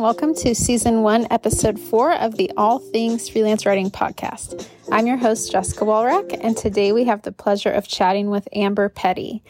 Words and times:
welcome 0.00 0.34
to 0.34 0.54
season 0.54 1.02
one, 1.02 1.26
episode 1.30 1.78
four 1.78 2.14
of 2.14 2.36
the 2.36 2.50
All 2.56 2.78
Things 2.78 3.28
Freelance 3.28 3.66
Writing 3.66 3.90
podcast. 3.90 4.66
I'm 4.90 5.06
your 5.06 5.18
host, 5.18 5.52
Jessica 5.52 5.84
Walrack, 5.84 6.32
and 6.42 6.56
today 6.56 6.92
we 6.92 7.04
have 7.04 7.20
the 7.20 7.32
pleasure 7.32 7.70
of 7.70 7.86
chatting 7.86 8.30
with 8.30 8.48
Amber 8.54 8.88
Petty. 8.88 9.44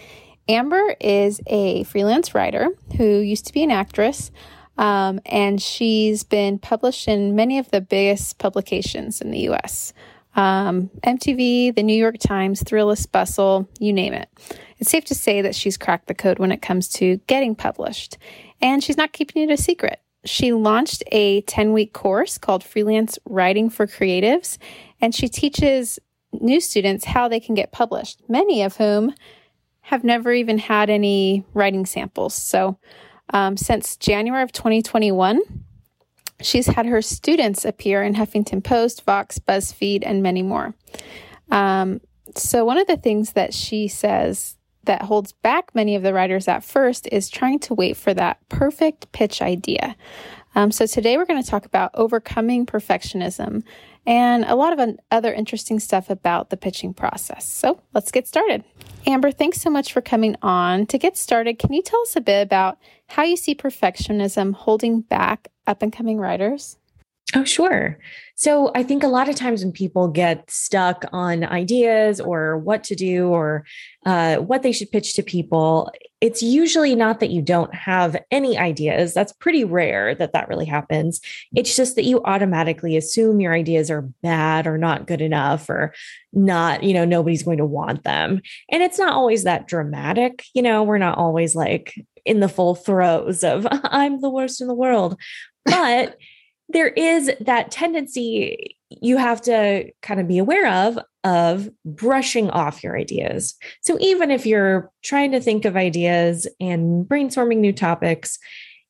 Amber 0.48 0.96
is 1.00 1.40
a 1.46 1.84
freelance 1.84 2.34
writer 2.34 2.68
who 2.96 3.20
used 3.20 3.46
to 3.46 3.52
be 3.52 3.62
an 3.62 3.70
actress, 3.70 4.32
um, 4.76 5.20
and 5.24 5.62
she's 5.62 6.24
been 6.24 6.58
published 6.58 7.06
in 7.06 7.36
many 7.36 7.58
of 7.58 7.70
the 7.70 7.80
biggest 7.80 8.38
publications 8.38 9.20
in 9.20 9.30
the 9.30 9.48
US 9.50 9.92
um, 10.34 10.90
MTV, 11.02 11.74
the 11.74 11.82
New 11.82 11.94
York 11.94 12.18
Times, 12.18 12.62
Thrillist, 12.62 13.10
Bustle, 13.12 13.68
you 13.78 13.92
name 13.92 14.12
it. 14.12 14.28
It's 14.78 14.90
safe 14.90 15.04
to 15.06 15.14
say 15.14 15.42
that 15.42 15.54
she's 15.54 15.76
cracked 15.76 16.06
the 16.06 16.14
code 16.14 16.38
when 16.38 16.52
it 16.52 16.62
comes 16.62 16.88
to 16.90 17.18
getting 17.26 17.54
published. 17.54 18.16
And 18.60 18.82
she's 18.82 18.96
not 18.96 19.12
keeping 19.12 19.42
it 19.42 19.52
a 19.52 19.56
secret. 19.56 20.00
She 20.24 20.52
launched 20.52 21.02
a 21.12 21.40
10 21.42 21.72
week 21.72 21.92
course 21.92 22.38
called 22.38 22.62
Freelance 22.62 23.18
Writing 23.24 23.70
for 23.70 23.86
Creatives, 23.86 24.58
and 25.00 25.14
she 25.14 25.28
teaches 25.28 25.98
new 26.32 26.60
students 26.60 27.06
how 27.06 27.28
they 27.28 27.40
can 27.40 27.54
get 27.54 27.72
published, 27.72 28.22
many 28.28 28.62
of 28.62 28.76
whom 28.76 29.14
have 29.82 30.04
never 30.04 30.32
even 30.32 30.58
had 30.58 30.90
any 30.90 31.44
writing 31.54 31.86
samples. 31.86 32.34
So, 32.34 32.78
um, 33.32 33.56
since 33.56 33.96
January 33.96 34.42
of 34.42 34.52
2021, 34.52 35.40
she's 36.42 36.66
had 36.66 36.86
her 36.86 37.02
students 37.02 37.64
appear 37.64 38.02
in 38.02 38.14
Huffington 38.14 38.62
Post, 38.62 39.04
Vox, 39.04 39.38
BuzzFeed, 39.38 40.02
and 40.04 40.22
many 40.22 40.42
more. 40.42 40.74
Um, 41.50 42.00
so, 42.36 42.64
one 42.64 42.78
of 42.78 42.86
the 42.86 42.96
things 42.96 43.32
that 43.32 43.54
she 43.54 43.88
says 43.88 44.56
that 44.84 45.02
holds 45.02 45.32
back 45.32 45.74
many 45.74 45.94
of 45.94 46.02
the 46.02 46.14
writers 46.14 46.48
at 46.48 46.64
first 46.64 47.08
is 47.12 47.28
trying 47.28 47.58
to 47.60 47.74
wait 47.74 47.96
for 47.96 48.14
that 48.14 48.38
perfect 48.48 49.10
pitch 49.12 49.42
idea. 49.42 49.96
Um, 50.54 50.72
so, 50.72 50.86
today 50.86 51.16
we're 51.16 51.26
going 51.26 51.42
to 51.42 51.48
talk 51.48 51.64
about 51.64 51.90
overcoming 51.94 52.66
perfectionism 52.66 53.62
and 54.06 54.44
a 54.44 54.56
lot 54.56 54.78
of 54.78 54.98
other 55.10 55.32
interesting 55.32 55.78
stuff 55.78 56.10
about 56.10 56.50
the 56.50 56.56
pitching 56.56 56.92
process. 56.92 57.46
So, 57.46 57.80
let's 57.94 58.10
get 58.10 58.26
started. 58.26 58.64
Amber, 59.06 59.30
thanks 59.30 59.60
so 59.60 59.70
much 59.70 59.92
for 59.92 60.00
coming 60.00 60.36
on. 60.42 60.86
To 60.86 60.98
get 60.98 61.16
started, 61.16 61.58
can 61.58 61.72
you 61.72 61.82
tell 61.82 62.00
us 62.02 62.16
a 62.16 62.20
bit 62.20 62.42
about 62.42 62.78
how 63.06 63.22
you 63.22 63.36
see 63.36 63.54
perfectionism 63.54 64.54
holding 64.54 65.02
back 65.02 65.48
up 65.66 65.82
and 65.82 65.92
coming 65.92 66.18
writers? 66.18 66.76
Oh, 67.34 67.44
sure. 67.44 67.98
So 68.34 68.72
I 68.74 68.82
think 68.82 69.02
a 69.02 69.08
lot 69.08 69.28
of 69.28 69.36
times 69.36 69.62
when 69.62 69.72
people 69.72 70.08
get 70.08 70.50
stuck 70.50 71.04
on 71.12 71.44
ideas 71.44 72.20
or 72.20 72.58
what 72.58 72.82
to 72.84 72.96
do 72.96 73.28
or 73.28 73.64
uh, 74.06 74.36
what 74.36 74.62
they 74.62 74.72
should 74.72 74.90
pitch 74.90 75.14
to 75.14 75.22
people, 75.22 75.92
it's 76.20 76.42
usually 76.42 76.94
not 76.94 77.20
that 77.20 77.30
you 77.30 77.40
don't 77.40 77.72
have 77.74 78.16
any 78.30 78.58
ideas. 78.58 79.14
That's 79.14 79.32
pretty 79.34 79.62
rare 79.62 80.14
that 80.14 80.32
that 80.32 80.48
really 80.48 80.64
happens. 80.64 81.20
It's 81.54 81.76
just 81.76 81.96
that 81.96 82.04
you 82.04 82.20
automatically 82.24 82.96
assume 82.96 83.40
your 83.40 83.52
ideas 83.52 83.90
are 83.90 84.08
bad 84.22 84.66
or 84.66 84.76
not 84.76 85.06
good 85.06 85.20
enough 85.20 85.68
or 85.68 85.94
not, 86.32 86.82
you 86.82 86.94
know, 86.94 87.04
nobody's 87.04 87.42
going 87.42 87.58
to 87.58 87.66
want 87.66 88.02
them. 88.04 88.40
And 88.70 88.82
it's 88.82 88.98
not 88.98 89.12
always 89.12 89.44
that 89.44 89.68
dramatic. 89.68 90.44
You 90.54 90.62
know, 90.62 90.82
we're 90.82 90.98
not 90.98 91.18
always 91.18 91.54
like 91.54 91.94
in 92.24 92.40
the 92.40 92.48
full 92.48 92.74
throes 92.74 93.44
of 93.44 93.66
I'm 93.70 94.20
the 94.20 94.30
worst 94.30 94.60
in 94.60 94.66
the 94.66 94.74
world. 94.74 95.16
But 95.66 96.16
there 96.72 96.88
is 96.88 97.30
that 97.40 97.70
tendency 97.70 98.76
you 98.90 99.16
have 99.16 99.40
to 99.42 99.90
kind 100.02 100.20
of 100.20 100.26
be 100.26 100.38
aware 100.38 100.66
of 100.66 100.98
of 101.22 101.68
brushing 101.84 102.50
off 102.50 102.82
your 102.82 102.98
ideas. 102.98 103.54
So 103.82 103.98
even 104.00 104.30
if 104.30 104.46
you're 104.46 104.90
trying 105.02 105.32
to 105.32 105.40
think 105.40 105.64
of 105.64 105.76
ideas 105.76 106.48
and 106.58 107.06
brainstorming 107.06 107.58
new 107.58 107.72
topics, 107.72 108.38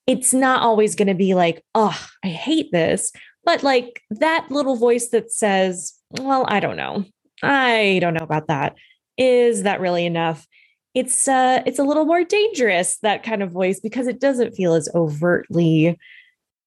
it's 0.07 0.33
not 0.33 0.63
always 0.63 0.95
going 0.95 1.09
to 1.09 1.15
be 1.15 1.35
like, 1.35 1.63
"Oh, 1.75 1.99
I 2.25 2.29
hate 2.29 2.73
this." 2.73 3.13
But 3.45 3.63
like 3.63 4.03
that 4.11 4.47
little 4.51 4.77
voice 4.77 5.09
that 5.09 5.33
says, 5.33 5.95
"Well, 6.11 6.45
I 6.49 6.61
don't 6.61 6.77
know. 6.77 7.05
I 7.43 7.99
don't 8.01 8.15
know 8.15 8.25
about 8.25 8.49
that. 8.49 8.77
Is 9.19 9.65
that 9.65 9.81
really 9.81 10.07
enough?" 10.07 10.47
It's 10.95 11.29
uh 11.29 11.63
it's 11.67 11.79
a 11.79 11.85
little 11.85 12.05
more 12.05 12.25
dangerous 12.25 12.99
that 12.99 13.23
kind 13.23 13.43
of 13.43 13.53
voice 13.53 13.81
because 13.81 14.07
it 14.07 14.21
doesn't 14.21 14.55
feel 14.55 14.75
as 14.75 14.89
overtly 14.95 15.99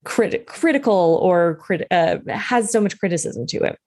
crit- 0.03 0.45
critical 0.47 1.19
or 1.21 1.55
crit- 1.55 1.87
uh, 1.91 2.17
has 2.27 2.71
so 2.71 2.81
much 2.81 2.99
criticism 2.99 3.45
to 3.47 3.57
it. 3.63 3.77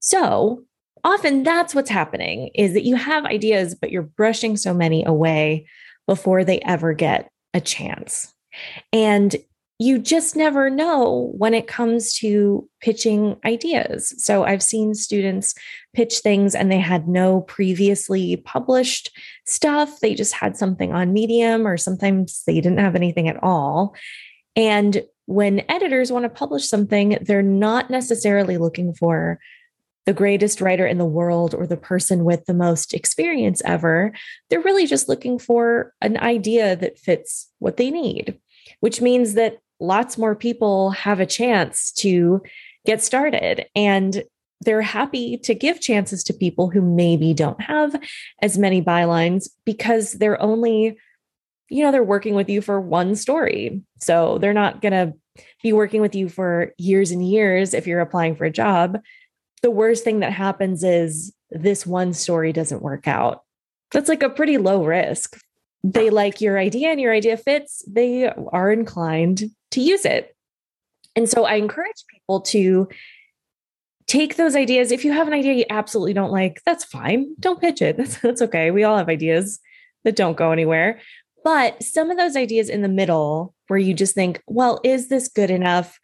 So 0.00 0.64
often 1.04 1.42
that's 1.42 1.74
what's 1.74 1.90
happening 1.90 2.50
is 2.54 2.74
that 2.74 2.84
you 2.84 2.96
have 2.96 3.24
ideas, 3.24 3.74
but 3.74 3.90
you're 3.90 4.02
brushing 4.02 4.56
so 4.56 4.74
many 4.74 5.04
away 5.04 5.66
before 6.06 6.44
they 6.44 6.60
ever 6.60 6.92
get 6.92 7.30
a 7.54 7.60
chance. 7.60 8.32
And 8.92 9.36
you 9.78 9.98
just 9.98 10.36
never 10.36 10.70
know 10.70 11.32
when 11.36 11.54
it 11.54 11.66
comes 11.66 12.14
to 12.14 12.68
pitching 12.80 13.36
ideas. 13.44 14.14
So 14.22 14.44
I've 14.44 14.62
seen 14.62 14.94
students 14.94 15.54
pitch 15.92 16.18
things 16.18 16.54
and 16.54 16.70
they 16.70 16.78
had 16.78 17.08
no 17.08 17.40
previously 17.42 18.36
published 18.36 19.10
stuff. 19.44 19.98
They 20.00 20.14
just 20.14 20.34
had 20.34 20.56
something 20.56 20.92
on 20.92 21.12
Medium, 21.12 21.66
or 21.66 21.76
sometimes 21.76 22.44
they 22.46 22.54
didn't 22.54 22.78
have 22.78 22.94
anything 22.94 23.28
at 23.28 23.42
all. 23.42 23.96
And 24.56 25.02
when 25.26 25.64
editors 25.70 26.12
want 26.12 26.24
to 26.24 26.28
publish 26.28 26.68
something, 26.68 27.18
they're 27.22 27.42
not 27.42 27.90
necessarily 27.90 28.58
looking 28.58 28.92
for 28.92 29.38
the 30.04 30.12
greatest 30.12 30.60
writer 30.60 30.86
in 30.86 30.98
the 30.98 31.04
world 31.04 31.54
or 31.54 31.66
the 31.66 31.76
person 31.76 32.24
with 32.24 32.44
the 32.46 32.54
most 32.54 32.92
experience 32.92 33.62
ever. 33.64 34.12
They're 34.50 34.60
really 34.60 34.86
just 34.86 35.08
looking 35.08 35.38
for 35.38 35.94
an 36.00 36.16
idea 36.18 36.74
that 36.76 36.98
fits 36.98 37.48
what 37.60 37.76
they 37.76 37.90
need, 37.90 38.38
which 38.80 39.00
means 39.00 39.34
that 39.34 39.58
lots 39.78 40.18
more 40.18 40.34
people 40.34 40.90
have 40.90 41.20
a 41.20 41.26
chance 41.26 41.92
to 41.92 42.42
get 42.84 43.02
started. 43.02 43.66
And 43.76 44.24
they're 44.60 44.82
happy 44.82 45.36
to 45.38 45.54
give 45.54 45.80
chances 45.80 46.22
to 46.24 46.32
people 46.32 46.70
who 46.70 46.80
maybe 46.80 47.34
don't 47.34 47.60
have 47.60 48.00
as 48.40 48.58
many 48.58 48.80
bylines 48.82 49.48
because 49.64 50.12
they're 50.12 50.40
only 50.40 50.96
you 51.72 51.82
know, 51.82 51.90
they're 51.90 52.04
working 52.04 52.34
with 52.34 52.50
you 52.50 52.60
for 52.60 52.80
one 52.80 53.16
story. 53.16 53.80
So 53.98 54.36
they're 54.38 54.52
not 54.52 54.82
going 54.82 54.92
to 54.92 55.14
be 55.62 55.72
working 55.72 56.02
with 56.02 56.14
you 56.14 56.28
for 56.28 56.74
years 56.76 57.10
and 57.10 57.26
years 57.26 57.72
if 57.72 57.86
you're 57.86 58.00
applying 58.00 58.36
for 58.36 58.44
a 58.44 58.50
job. 58.50 59.00
The 59.62 59.70
worst 59.70 60.04
thing 60.04 60.20
that 60.20 60.32
happens 60.32 60.84
is 60.84 61.32
this 61.50 61.86
one 61.86 62.12
story 62.12 62.52
doesn't 62.52 62.82
work 62.82 63.08
out. 63.08 63.42
That's 63.90 64.08
like 64.08 64.22
a 64.22 64.28
pretty 64.28 64.58
low 64.58 64.84
risk. 64.84 65.38
They 65.82 66.10
like 66.10 66.42
your 66.42 66.58
idea 66.58 66.90
and 66.90 67.00
your 67.00 67.12
idea 67.12 67.36
fits, 67.36 67.82
they 67.88 68.28
are 68.28 68.70
inclined 68.70 69.44
to 69.72 69.80
use 69.80 70.04
it. 70.04 70.36
And 71.16 71.28
so 71.28 71.44
I 71.44 71.54
encourage 71.54 72.04
people 72.10 72.42
to 72.42 72.88
take 74.06 74.36
those 74.36 74.54
ideas. 74.54 74.92
If 74.92 75.04
you 75.04 75.12
have 75.12 75.26
an 75.26 75.32
idea 75.32 75.54
you 75.54 75.64
absolutely 75.70 76.12
don't 76.12 76.30
like, 76.30 76.60
that's 76.66 76.84
fine. 76.84 77.34
Don't 77.40 77.60
pitch 77.60 77.80
it. 77.80 77.96
That's, 77.96 78.18
that's 78.20 78.42
okay. 78.42 78.70
We 78.70 78.84
all 78.84 78.98
have 78.98 79.08
ideas 79.08 79.58
that 80.04 80.16
don't 80.16 80.36
go 80.36 80.52
anywhere. 80.52 81.00
But 81.44 81.82
some 81.82 82.10
of 82.10 82.16
those 82.16 82.36
ideas 82.36 82.68
in 82.68 82.82
the 82.82 82.88
middle 82.88 83.54
where 83.68 83.78
you 83.78 83.94
just 83.94 84.14
think, 84.14 84.40
well, 84.46 84.80
is 84.84 85.08
this 85.08 85.28
good 85.28 85.50
enough? 85.50 85.98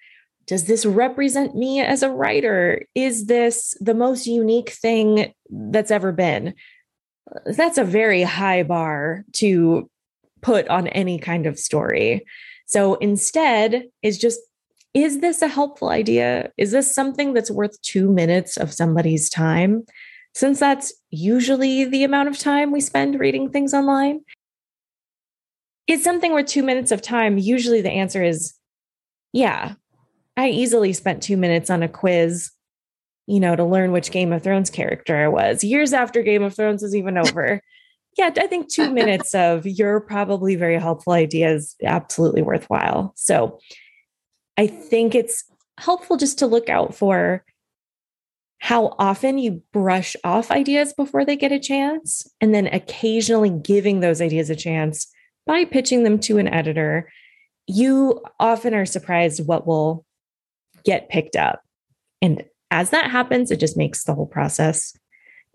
Does 0.46 0.64
this 0.64 0.86
represent 0.86 1.54
me 1.54 1.80
as 1.80 2.02
a 2.02 2.10
writer? 2.10 2.86
Is 2.94 3.26
this 3.26 3.76
the 3.80 3.94
most 3.94 4.26
unique 4.26 4.70
thing 4.70 5.32
that's 5.50 5.90
ever 5.90 6.10
been? 6.12 6.54
Uh, 7.30 7.52
that's 7.52 7.78
a 7.78 7.84
very 7.84 8.22
high 8.22 8.62
bar 8.62 9.24
to 9.34 9.90
put 10.40 10.66
on 10.68 10.88
any 10.88 11.18
kind 11.18 11.46
of 11.46 11.58
story. 11.58 12.24
So 12.66 12.94
instead, 12.96 13.84
is 14.02 14.18
just 14.18 14.40
is 14.94 15.20
this 15.20 15.42
a 15.42 15.48
helpful 15.48 15.90
idea? 15.90 16.50
Is 16.56 16.72
this 16.72 16.92
something 16.92 17.34
that's 17.34 17.50
worth 17.50 17.80
two 17.82 18.10
minutes 18.10 18.56
of 18.56 18.72
somebody's 18.72 19.28
time? 19.28 19.84
Since 20.34 20.60
that's 20.60 20.92
usually 21.10 21.84
the 21.84 22.04
amount 22.04 22.28
of 22.28 22.38
time 22.38 22.72
we 22.72 22.80
spend 22.80 23.20
reading 23.20 23.50
things 23.50 23.74
online, 23.74 24.20
is 25.88 26.04
something 26.04 26.32
where 26.32 26.44
two 26.44 26.62
minutes 26.62 26.92
of 26.92 27.02
time? 27.02 27.38
Usually 27.38 27.80
the 27.80 27.90
answer 27.90 28.22
is 28.22 28.54
yeah. 29.32 29.74
I 30.36 30.50
easily 30.50 30.92
spent 30.92 31.22
two 31.22 31.36
minutes 31.36 31.68
on 31.68 31.82
a 31.82 31.88
quiz, 31.88 32.52
you 33.26 33.40
know, 33.40 33.56
to 33.56 33.64
learn 33.64 33.90
which 33.90 34.12
Game 34.12 34.32
of 34.32 34.42
Thrones 34.42 34.70
character 34.70 35.16
I 35.16 35.28
was 35.28 35.64
years 35.64 35.92
after 35.92 36.22
Game 36.22 36.44
of 36.44 36.54
Thrones 36.54 36.82
was 36.82 36.94
even 36.94 37.18
over. 37.18 37.60
yeah, 38.18 38.30
I 38.36 38.46
think 38.46 38.68
two 38.68 38.90
minutes 38.90 39.34
of 39.34 39.66
your 39.66 40.00
probably 40.00 40.54
very 40.54 40.78
helpful 40.78 41.12
idea 41.12 41.54
is 41.54 41.74
absolutely 41.82 42.42
worthwhile. 42.42 43.12
So 43.16 43.58
I 44.56 44.66
think 44.66 45.14
it's 45.14 45.44
helpful 45.78 46.16
just 46.16 46.38
to 46.40 46.46
look 46.46 46.68
out 46.68 46.94
for 46.94 47.44
how 48.60 48.96
often 48.98 49.38
you 49.38 49.62
brush 49.72 50.16
off 50.24 50.50
ideas 50.50 50.92
before 50.92 51.24
they 51.24 51.36
get 51.36 51.52
a 51.52 51.60
chance, 51.60 52.26
and 52.40 52.52
then 52.52 52.66
occasionally 52.66 53.50
giving 53.50 54.00
those 54.00 54.20
ideas 54.20 54.50
a 54.50 54.56
chance 54.56 55.06
by 55.48 55.64
pitching 55.64 56.04
them 56.04 56.20
to 56.20 56.36
an 56.38 56.46
editor, 56.46 57.10
you 57.66 58.22
often 58.38 58.74
are 58.74 58.86
surprised 58.86 59.44
what 59.46 59.66
will 59.66 60.04
get 60.84 61.08
picked 61.08 61.36
up. 61.36 61.62
And 62.20 62.44
as 62.70 62.90
that 62.90 63.10
happens, 63.10 63.50
it 63.50 63.58
just 63.58 63.76
makes 63.76 64.04
the 64.04 64.14
whole 64.14 64.26
process 64.26 64.94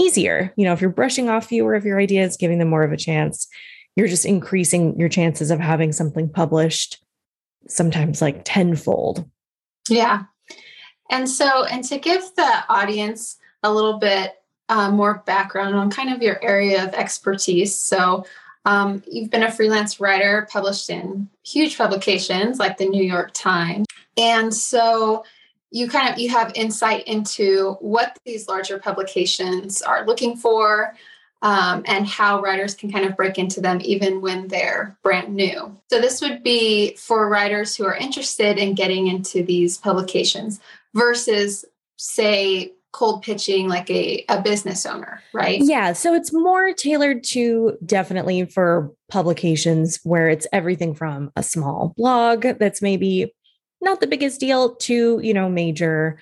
easier. 0.01 0.51
You 0.57 0.65
know, 0.65 0.73
if 0.73 0.81
you're 0.81 0.89
brushing 0.89 1.29
off 1.29 1.45
fewer 1.45 1.75
of 1.75 1.85
your 1.85 1.99
ideas, 1.99 2.37
giving 2.37 2.57
them 2.57 2.69
more 2.69 2.83
of 2.83 2.91
a 2.91 2.97
chance, 2.97 3.47
you're 3.95 4.07
just 4.07 4.25
increasing 4.25 4.99
your 4.99 5.09
chances 5.09 5.51
of 5.51 5.59
having 5.59 5.91
something 5.91 6.27
published 6.27 7.03
sometimes 7.67 8.19
like 8.19 8.41
tenfold. 8.43 9.29
Yeah. 9.87 10.23
And 11.11 11.29
so, 11.29 11.65
and 11.65 11.83
to 11.85 11.99
give 11.99 12.23
the 12.35 12.63
audience 12.67 13.37
a 13.61 13.71
little 13.71 13.99
bit 13.99 14.33
uh, 14.69 14.89
more 14.89 15.21
background 15.27 15.75
on 15.75 15.91
kind 15.91 16.11
of 16.11 16.23
your 16.23 16.43
area 16.43 16.83
of 16.83 16.95
expertise. 16.95 17.75
So, 17.75 18.25
um, 18.65 19.03
you've 19.09 19.29
been 19.29 19.43
a 19.43 19.51
freelance 19.51 19.99
writer, 19.99 20.47
published 20.51 20.89
in 20.89 21.29
huge 21.45 21.77
publications 21.77 22.59
like 22.59 22.77
the 22.77 22.87
New 22.87 23.03
York 23.03 23.31
Times, 23.33 23.85
and 24.17 24.53
so 24.53 25.23
you 25.71 25.89
kind 25.89 26.11
of 26.11 26.19
you 26.19 26.29
have 26.29 26.51
insight 26.55 27.05
into 27.07 27.77
what 27.79 28.17
these 28.25 28.47
larger 28.47 28.79
publications 28.79 29.81
are 29.81 30.05
looking 30.05 30.37
for, 30.37 30.95
um, 31.43 31.83
and 31.85 32.07
how 32.07 32.41
writers 32.41 32.73
can 32.73 32.89
kind 32.89 33.05
of 33.05 33.17
break 33.17 33.37
into 33.37 33.59
them 33.59 33.79
even 33.83 34.21
when 34.21 34.47
they're 34.47 34.97
brand 35.03 35.35
new. 35.35 35.77
So, 35.89 35.99
this 35.99 36.21
would 36.21 36.41
be 36.41 36.95
for 36.95 37.27
writers 37.27 37.75
who 37.75 37.85
are 37.85 37.95
interested 37.95 38.57
in 38.57 38.75
getting 38.75 39.07
into 39.07 39.43
these 39.43 39.77
publications 39.77 40.61
versus, 40.93 41.65
say, 41.97 42.71
cold 42.93 43.21
pitching 43.23 43.67
like 43.67 43.89
a, 43.89 44.23
a 44.29 44.41
business 44.41 44.85
owner, 44.85 45.21
right? 45.33 45.59
Yeah. 45.61 45.93
So, 45.93 46.13
it's 46.13 46.31
more 46.31 46.71
tailored 46.73 47.23
to 47.25 47.77
definitely 47.85 48.45
for 48.45 48.91
publications 49.09 49.99
where 50.03 50.29
it's 50.29 50.47
everything 50.53 50.95
from 50.95 51.31
a 51.35 51.43
small 51.43 51.93
blog 51.97 52.43
that's 52.59 52.81
maybe 52.81 53.33
not 53.81 53.99
the 53.99 54.07
biggest 54.07 54.39
deal 54.39 54.75
to, 54.75 55.19
you 55.21 55.33
know, 55.33 55.49
major 55.49 56.17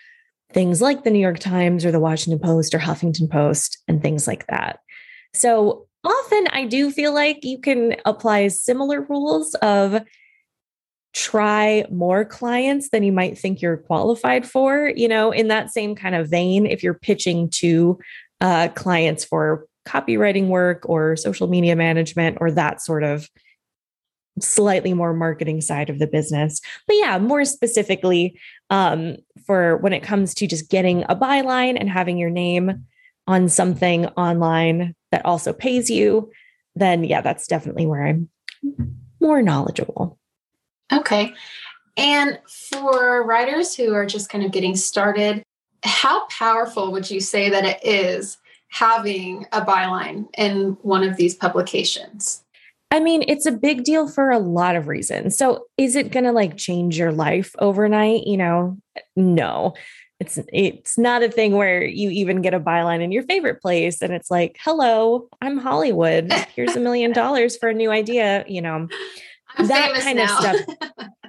things 0.53 0.81
like 0.81 1.03
the 1.03 1.11
New 1.11 1.19
York 1.19 1.39
Times 1.39 1.85
or 1.85 1.91
the 1.91 1.99
Washington 1.99 2.39
Post 2.39 2.73
or 2.73 2.79
Huffington 2.79 3.29
Post 3.29 3.77
and 3.87 4.01
things 4.01 4.27
like 4.27 4.47
that. 4.47 4.79
So 5.33 5.87
often 6.03 6.47
I 6.51 6.65
do 6.65 6.91
feel 6.91 7.13
like 7.13 7.43
you 7.43 7.59
can 7.59 7.95
apply 8.05 8.47
similar 8.49 9.01
rules 9.01 9.55
of 9.55 10.01
try 11.13 11.85
more 11.91 12.23
clients 12.23 12.89
than 12.89 13.03
you 13.03 13.11
might 13.11 13.37
think 13.37 13.61
you're 13.61 13.77
qualified 13.77 14.47
for, 14.47 14.91
you 14.95 15.07
know, 15.07 15.31
in 15.31 15.49
that 15.49 15.69
same 15.71 15.95
kind 15.95 16.15
of 16.15 16.29
vein. 16.29 16.65
If 16.65 16.83
you're 16.83 16.93
pitching 16.93 17.49
to 17.55 17.99
uh, 18.39 18.69
clients 18.69 19.25
for 19.25 19.65
copywriting 19.87 20.47
work 20.47 20.87
or 20.87 21.15
social 21.15 21.47
media 21.47 21.75
management 21.75 22.37
or 22.39 22.51
that 22.51 22.81
sort 22.81 23.03
of 23.03 23.29
slightly 24.39 24.93
more 24.93 25.13
marketing 25.13 25.61
side 25.61 25.89
of 25.89 25.99
the 25.99 26.07
business. 26.07 26.61
But 26.87 26.95
yeah, 26.95 27.17
more 27.17 27.43
specifically, 27.45 28.39
um, 28.69 29.17
for 29.45 29.77
when 29.77 29.93
it 29.93 30.03
comes 30.03 30.33
to 30.35 30.47
just 30.47 30.69
getting 30.69 31.03
a 31.09 31.15
byline 31.15 31.77
and 31.79 31.89
having 31.89 32.17
your 32.17 32.29
name 32.29 32.85
on 33.27 33.49
something 33.49 34.05
online 34.07 34.95
that 35.11 35.25
also 35.25 35.51
pays 35.51 35.89
you, 35.89 36.31
then 36.75 37.03
yeah, 37.03 37.21
that's 37.21 37.47
definitely 37.47 37.85
where 37.85 38.05
I'm 38.05 38.29
more 39.19 39.41
knowledgeable. 39.41 40.17
Okay. 40.91 41.33
And 41.97 42.39
for 42.47 43.23
writers 43.23 43.75
who 43.75 43.93
are 43.93 44.05
just 44.05 44.29
kind 44.29 44.43
of 44.43 44.51
getting 44.51 44.75
started, 44.75 45.43
how 45.83 46.27
powerful 46.27 46.91
would 46.91 47.09
you 47.09 47.19
say 47.19 47.49
that 47.49 47.65
it 47.65 47.79
is 47.83 48.37
having 48.69 49.45
a 49.51 49.61
byline 49.61 50.27
in 50.37 50.77
one 50.81 51.03
of 51.03 51.17
these 51.17 51.35
publications? 51.35 52.43
I 52.91 52.99
mean, 52.99 53.23
it's 53.27 53.45
a 53.45 53.51
big 53.51 53.83
deal 53.83 54.07
for 54.07 54.29
a 54.31 54.39
lot 54.39 54.75
of 54.75 54.87
reasons. 54.87 55.37
So, 55.37 55.65
is 55.77 55.95
it 55.95 56.11
going 56.11 56.25
to 56.25 56.33
like 56.33 56.57
change 56.57 56.97
your 56.97 57.11
life 57.11 57.55
overnight? 57.59 58.27
You 58.27 58.37
know, 58.37 58.77
no 59.15 59.73
it's 60.21 60.37
it's 60.53 60.99
not 60.99 61.23
a 61.23 61.29
thing 61.29 61.53
where 61.53 61.83
you 61.83 62.11
even 62.11 62.43
get 62.43 62.53
a 62.53 62.59
byline 62.59 63.01
in 63.01 63.11
your 63.11 63.23
favorite 63.23 63.59
place 63.59 64.03
and 64.03 64.13
it's 64.13 64.29
like 64.29 64.55
hello 64.63 65.27
i'm 65.41 65.57
hollywood 65.57 66.31
here's 66.55 66.75
a 66.75 66.79
million 66.79 67.11
dollars 67.11 67.57
for 67.57 67.69
a 67.69 67.73
new 67.73 67.89
idea 67.89 68.45
you 68.47 68.61
know 68.61 68.87
I'm 69.57 69.67
that 69.67 69.93
kind 70.01 70.17
now. 70.17 70.37
of 70.37 70.39
stuff. 70.39 70.77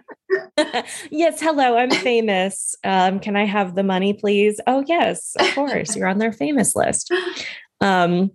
Yes 1.10 1.40
hello 1.40 1.76
i'm 1.76 1.90
famous. 1.90 2.74
Um, 2.84 3.20
can 3.20 3.36
i 3.36 3.44
have 3.44 3.74
the 3.74 3.82
money 3.82 4.12
please? 4.12 4.60
Oh 4.66 4.84
yes 4.86 5.34
of 5.38 5.54
course 5.54 5.96
you're 5.96 6.08
on 6.08 6.18
their 6.18 6.32
famous 6.32 6.74
list. 6.74 7.12
Um, 7.80 8.32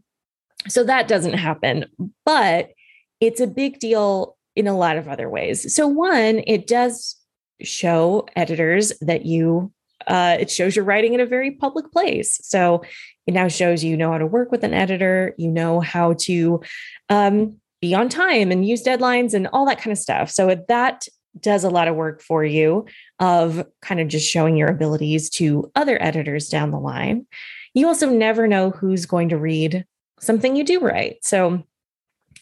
so 0.68 0.84
that 0.84 1.08
doesn't 1.08 1.34
happen 1.34 1.86
but 2.26 2.72
it's 3.20 3.40
a 3.40 3.48
big 3.48 3.80
deal 3.80 4.38
in 4.56 4.68
a 4.68 4.78
lot 4.78 4.98
of 4.98 5.08
other 5.08 5.30
ways. 5.30 5.74
So 5.74 5.88
one 5.88 6.42
it 6.46 6.68
does 6.68 7.16
show 7.62 8.28
editors 8.36 8.94
that 9.02 9.26
you 9.26 9.72
uh, 10.06 10.38
it 10.40 10.50
shows 10.50 10.76
you're 10.76 10.86
writing 10.86 11.14
in 11.14 11.20
a 11.20 11.26
very 11.26 11.52
public 11.52 11.92
place. 11.92 12.40
So 12.44 12.84
it 13.26 13.34
now 13.34 13.48
shows 13.48 13.84
you 13.84 13.98
know 13.98 14.12
how 14.12 14.20
to 14.20 14.26
work 14.28 14.52
with 14.52 14.64
an 14.64 14.74
editor, 14.74 15.34
you 15.38 15.52
know 15.52 15.82
how 15.82 16.14
to 16.22 16.62
um, 17.10 17.58
be 17.82 17.94
on 17.94 18.10
time 18.10 18.52
and 18.52 18.68
use 18.68 18.84
deadlines 18.84 19.34
and 19.34 19.48
all 19.54 19.66
that 19.66 19.80
kind 19.80 19.92
of 19.92 19.98
stuff. 19.98 20.30
So 20.32 20.56
that 20.68 21.08
does 21.40 21.64
a 21.64 21.70
lot 21.70 21.88
of 21.88 21.96
work 21.96 22.22
for 22.22 22.44
you 22.44 22.86
of 23.20 23.66
kind 23.82 24.00
of 24.00 24.08
just 24.08 24.28
showing 24.28 24.58
your 24.58 24.70
abilities 24.70 25.30
to 25.30 25.72
other 25.76 26.02
editors 26.02 26.50
down 26.50 26.72
the 26.72 26.80
line. 26.80 27.28
You 27.74 27.88
also 27.88 28.10
never 28.10 28.48
know 28.48 28.72
who's 28.72 29.06
going 29.06 29.30
to 29.30 29.38
read 29.38 29.86
something 30.20 30.56
you 30.56 30.64
do 30.64 30.80
write. 30.80 31.18
So 31.24 31.64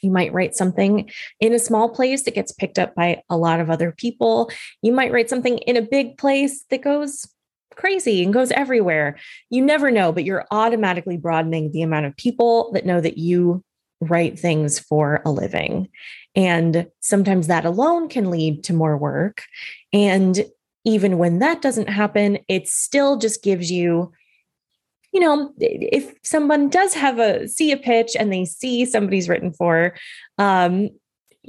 you 0.01 0.11
might 0.11 0.33
write 0.33 0.55
something 0.55 1.09
in 1.39 1.53
a 1.53 1.59
small 1.59 1.89
place 1.89 2.23
that 2.23 2.35
gets 2.35 2.51
picked 2.51 2.79
up 2.79 2.95
by 2.95 3.21
a 3.29 3.37
lot 3.37 3.59
of 3.59 3.69
other 3.69 3.91
people. 3.91 4.49
You 4.81 4.91
might 4.91 5.11
write 5.11 5.29
something 5.29 5.57
in 5.59 5.75
a 5.75 5.81
big 5.81 6.17
place 6.17 6.63
that 6.69 6.83
goes 6.83 7.27
crazy 7.75 8.23
and 8.23 8.33
goes 8.33 8.51
everywhere. 8.51 9.17
You 9.49 9.65
never 9.65 9.91
know, 9.91 10.11
but 10.11 10.23
you're 10.23 10.45
automatically 10.51 11.17
broadening 11.17 11.71
the 11.71 11.81
amount 11.81 12.05
of 12.05 12.15
people 12.15 12.71
that 12.73 12.85
know 12.85 13.01
that 13.01 13.17
you 13.17 13.63
write 14.01 14.39
things 14.39 14.79
for 14.79 15.21
a 15.25 15.31
living. 15.31 15.89
And 16.35 16.87
sometimes 16.99 17.47
that 17.47 17.65
alone 17.65 18.09
can 18.09 18.29
lead 18.29 18.63
to 18.65 18.73
more 18.73 18.97
work. 18.97 19.43
And 19.93 20.45
even 20.83 21.17
when 21.17 21.39
that 21.39 21.61
doesn't 21.61 21.89
happen, 21.89 22.39
it 22.47 22.67
still 22.67 23.17
just 23.17 23.43
gives 23.43 23.71
you 23.71 24.11
you 25.11 25.21
know 25.21 25.53
if 25.59 26.13
someone 26.23 26.67
does 26.67 26.93
have 26.93 27.19
a 27.19 27.47
see 27.47 27.71
a 27.71 27.77
pitch 27.77 28.17
and 28.19 28.33
they 28.33 28.43
see 28.43 28.83
somebody's 28.83 29.29
written 29.29 29.53
for 29.53 29.95
um, 30.37 30.89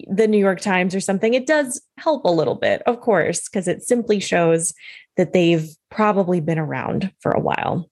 the 0.09 0.29
New 0.29 0.39
York 0.39 0.61
Times 0.61 0.95
or 0.95 1.01
something, 1.01 1.35
it 1.35 1.47
does 1.47 1.81
help 1.99 2.25
a 2.25 2.31
little 2.31 2.55
bit, 2.55 2.83
of 2.87 3.01
course, 3.01 3.49
because 3.49 3.67
it 3.67 3.83
simply 3.83 4.21
shows 4.21 4.73
that 5.17 5.33
they've 5.33 5.69
probably 5.91 6.41
been 6.41 6.59
around 6.59 7.13
for 7.21 7.33
a 7.33 7.41
while. 7.41 7.91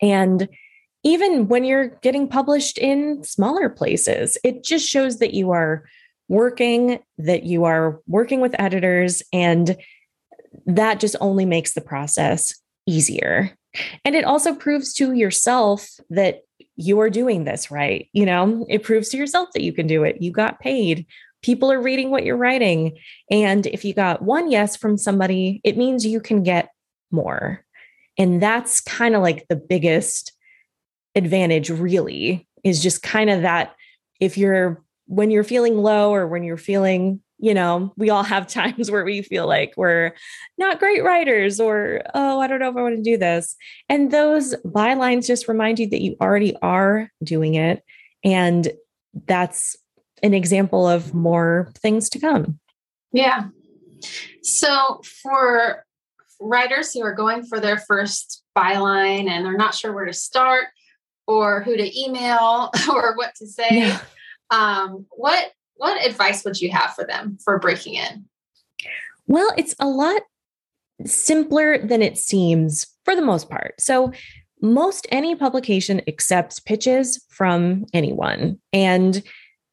And 0.00 0.48
even 1.02 1.48
when 1.48 1.64
you're 1.64 1.88
getting 2.02 2.28
published 2.28 2.78
in 2.78 3.24
smaller 3.24 3.68
places, 3.68 4.36
it 4.44 4.62
just 4.62 4.88
shows 4.88 5.18
that 5.18 5.34
you 5.34 5.50
are 5.50 5.84
working, 6.28 7.00
that 7.18 7.44
you 7.44 7.64
are 7.64 8.00
working 8.06 8.40
with 8.40 8.54
editors, 8.58 9.22
and 9.32 9.76
that 10.66 11.00
just 11.00 11.16
only 11.20 11.44
makes 11.44 11.72
the 11.72 11.80
process 11.80 12.54
easier. 12.86 13.56
And 14.04 14.14
it 14.14 14.24
also 14.24 14.54
proves 14.54 14.92
to 14.94 15.12
yourself 15.12 15.88
that 16.10 16.42
you 16.76 17.00
are 17.00 17.10
doing 17.10 17.44
this 17.44 17.70
right. 17.70 18.08
You 18.12 18.26
know, 18.26 18.66
it 18.68 18.82
proves 18.82 19.10
to 19.10 19.16
yourself 19.16 19.48
that 19.54 19.62
you 19.62 19.72
can 19.72 19.86
do 19.86 20.04
it. 20.04 20.20
You 20.20 20.32
got 20.32 20.60
paid. 20.60 21.06
People 21.42 21.70
are 21.72 21.80
reading 21.80 22.10
what 22.10 22.24
you're 22.24 22.36
writing. 22.36 22.98
And 23.30 23.66
if 23.66 23.84
you 23.84 23.94
got 23.94 24.22
one 24.22 24.50
yes 24.50 24.76
from 24.76 24.98
somebody, 24.98 25.60
it 25.64 25.76
means 25.76 26.04
you 26.04 26.20
can 26.20 26.42
get 26.42 26.70
more. 27.10 27.64
And 28.18 28.42
that's 28.42 28.80
kind 28.80 29.14
of 29.14 29.22
like 29.22 29.46
the 29.48 29.56
biggest 29.56 30.32
advantage, 31.14 31.70
really, 31.70 32.46
is 32.64 32.82
just 32.82 33.02
kind 33.02 33.30
of 33.30 33.42
that 33.42 33.74
if 34.20 34.36
you're 34.36 34.82
when 35.06 35.30
you're 35.30 35.44
feeling 35.44 35.76
low 35.78 36.14
or 36.14 36.28
when 36.28 36.44
you're 36.44 36.56
feeling 36.56 37.20
you 37.40 37.54
know, 37.54 37.92
we 37.96 38.10
all 38.10 38.22
have 38.22 38.46
times 38.46 38.90
where 38.90 39.04
we 39.04 39.22
feel 39.22 39.46
like 39.46 39.74
we're 39.76 40.12
not 40.58 40.78
great 40.78 41.02
writers 41.02 41.58
or, 41.58 42.02
oh, 42.14 42.40
I 42.40 42.46
don't 42.46 42.60
know 42.60 42.70
if 42.70 42.76
I 42.76 42.82
want 42.82 42.96
to 42.96 43.02
do 43.02 43.16
this. 43.16 43.56
And 43.88 44.10
those 44.10 44.54
bylines 44.64 45.26
just 45.26 45.48
remind 45.48 45.78
you 45.78 45.88
that 45.88 46.02
you 46.02 46.16
already 46.20 46.54
are 46.62 47.10
doing 47.22 47.54
it. 47.54 47.82
And 48.22 48.70
that's 49.26 49.76
an 50.22 50.34
example 50.34 50.86
of 50.86 51.14
more 51.14 51.72
things 51.78 52.10
to 52.10 52.18
come. 52.18 52.60
Yeah. 53.12 53.48
So 54.42 55.00
for 55.22 55.84
writers 56.40 56.92
who 56.92 57.02
are 57.02 57.14
going 57.14 57.44
for 57.44 57.60
their 57.60 57.78
first 57.78 58.42
byline 58.56 59.28
and 59.28 59.44
they're 59.44 59.56
not 59.56 59.74
sure 59.74 59.92
where 59.92 60.06
to 60.06 60.12
start 60.12 60.68
or 61.30 61.62
who 61.62 61.76
to 61.76 61.98
email 61.98 62.70
or 62.90 63.14
what 63.14 63.34
to 63.36 63.46
say, 63.46 63.68
yeah. 63.70 64.00
um, 64.50 65.06
what 65.10 65.52
what 65.76 66.04
advice 66.04 66.44
would 66.44 66.60
you 66.60 66.70
have 66.70 66.94
for 66.94 67.04
them 67.06 67.38
for 67.42 67.58
breaking 67.58 67.94
in? 67.94 68.26
Well, 69.26 69.50
it's 69.56 69.74
a 69.78 69.88
lot 69.88 70.22
simpler 71.06 71.78
than 71.78 72.02
it 72.02 72.18
seems 72.18 72.86
for 73.04 73.16
the 73.16 73.22
most 73.22 73.48
part. 73.48 73.80
So, 73.80 74.12
most 74.60 75.06
any 75.10 75.34
publication 75.34 76.02
accepts 76.06 76.58
pitches 76.58 77.24
from 77.30 77.86
anyone. 77.94 78.60
And 78.74 79.22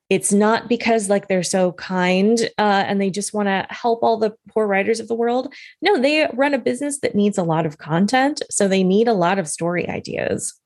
it's 0.09 0.31
not 0.31 0.69
because 0.69 1.09
like 1.09 1.27
they're 1.27 1.43
so 1.43 1.73
kind 1.73 2.39
uh, 2.57 2.85
and 2.87 3.01
they 3.01 3.09
just 3.09 3.33
want 3.33 3.47
to 3.47 3.67
help 3.69 4.01
all 4.01 4.17
the 4.17 4.33
poor 4.47 4.65
writers 4.65 5.01
of 5.01 5.09
the 5.09 5.15
world. 5.15 5.53
No, 5.81 5.99
they 5.99 6.29
run 6.33 6.53
a 6.53 6.57
business 6.57 7.01
that 7.01 7.15
needs 7.15 7.37
a 7.37 7.43
lot 7.43 7.65
of 7.65 7.79
content. 7.79 8.41
So 8.49 8.69
they 8.69 8.83
need 8.83 9.09
a 9.09 9.13
lot 9.13 9.39
of 9.39 9.49
story 9.49 9.89
ideas. 9.89 10.57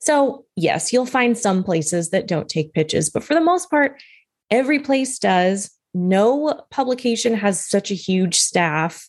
So, 0.00 0.44
yes, 0.56 0.92
you'll 0.92 1.06
find 1.06 1.38
some 1.38 1.62
places 1.62 2.10
that 2.10 2.26
don't 2.26 2.48
take 2.48 2.72
pitches, 2.72 3.10
but 3.10 3.22
for 3.22 3.34
the 3.34 3.40
most 3.40 3.70
part, 3.70 4.00
Every 4.52 4.78
place 4.78 5.18
does. 5.18 5.70
no 5.94 6.60
publication 6.70 7.34
has 7.34 7.68
such 7.68 7.90
a 7.90 7.94
huge 7.94 8.38
staff 8.38 9.08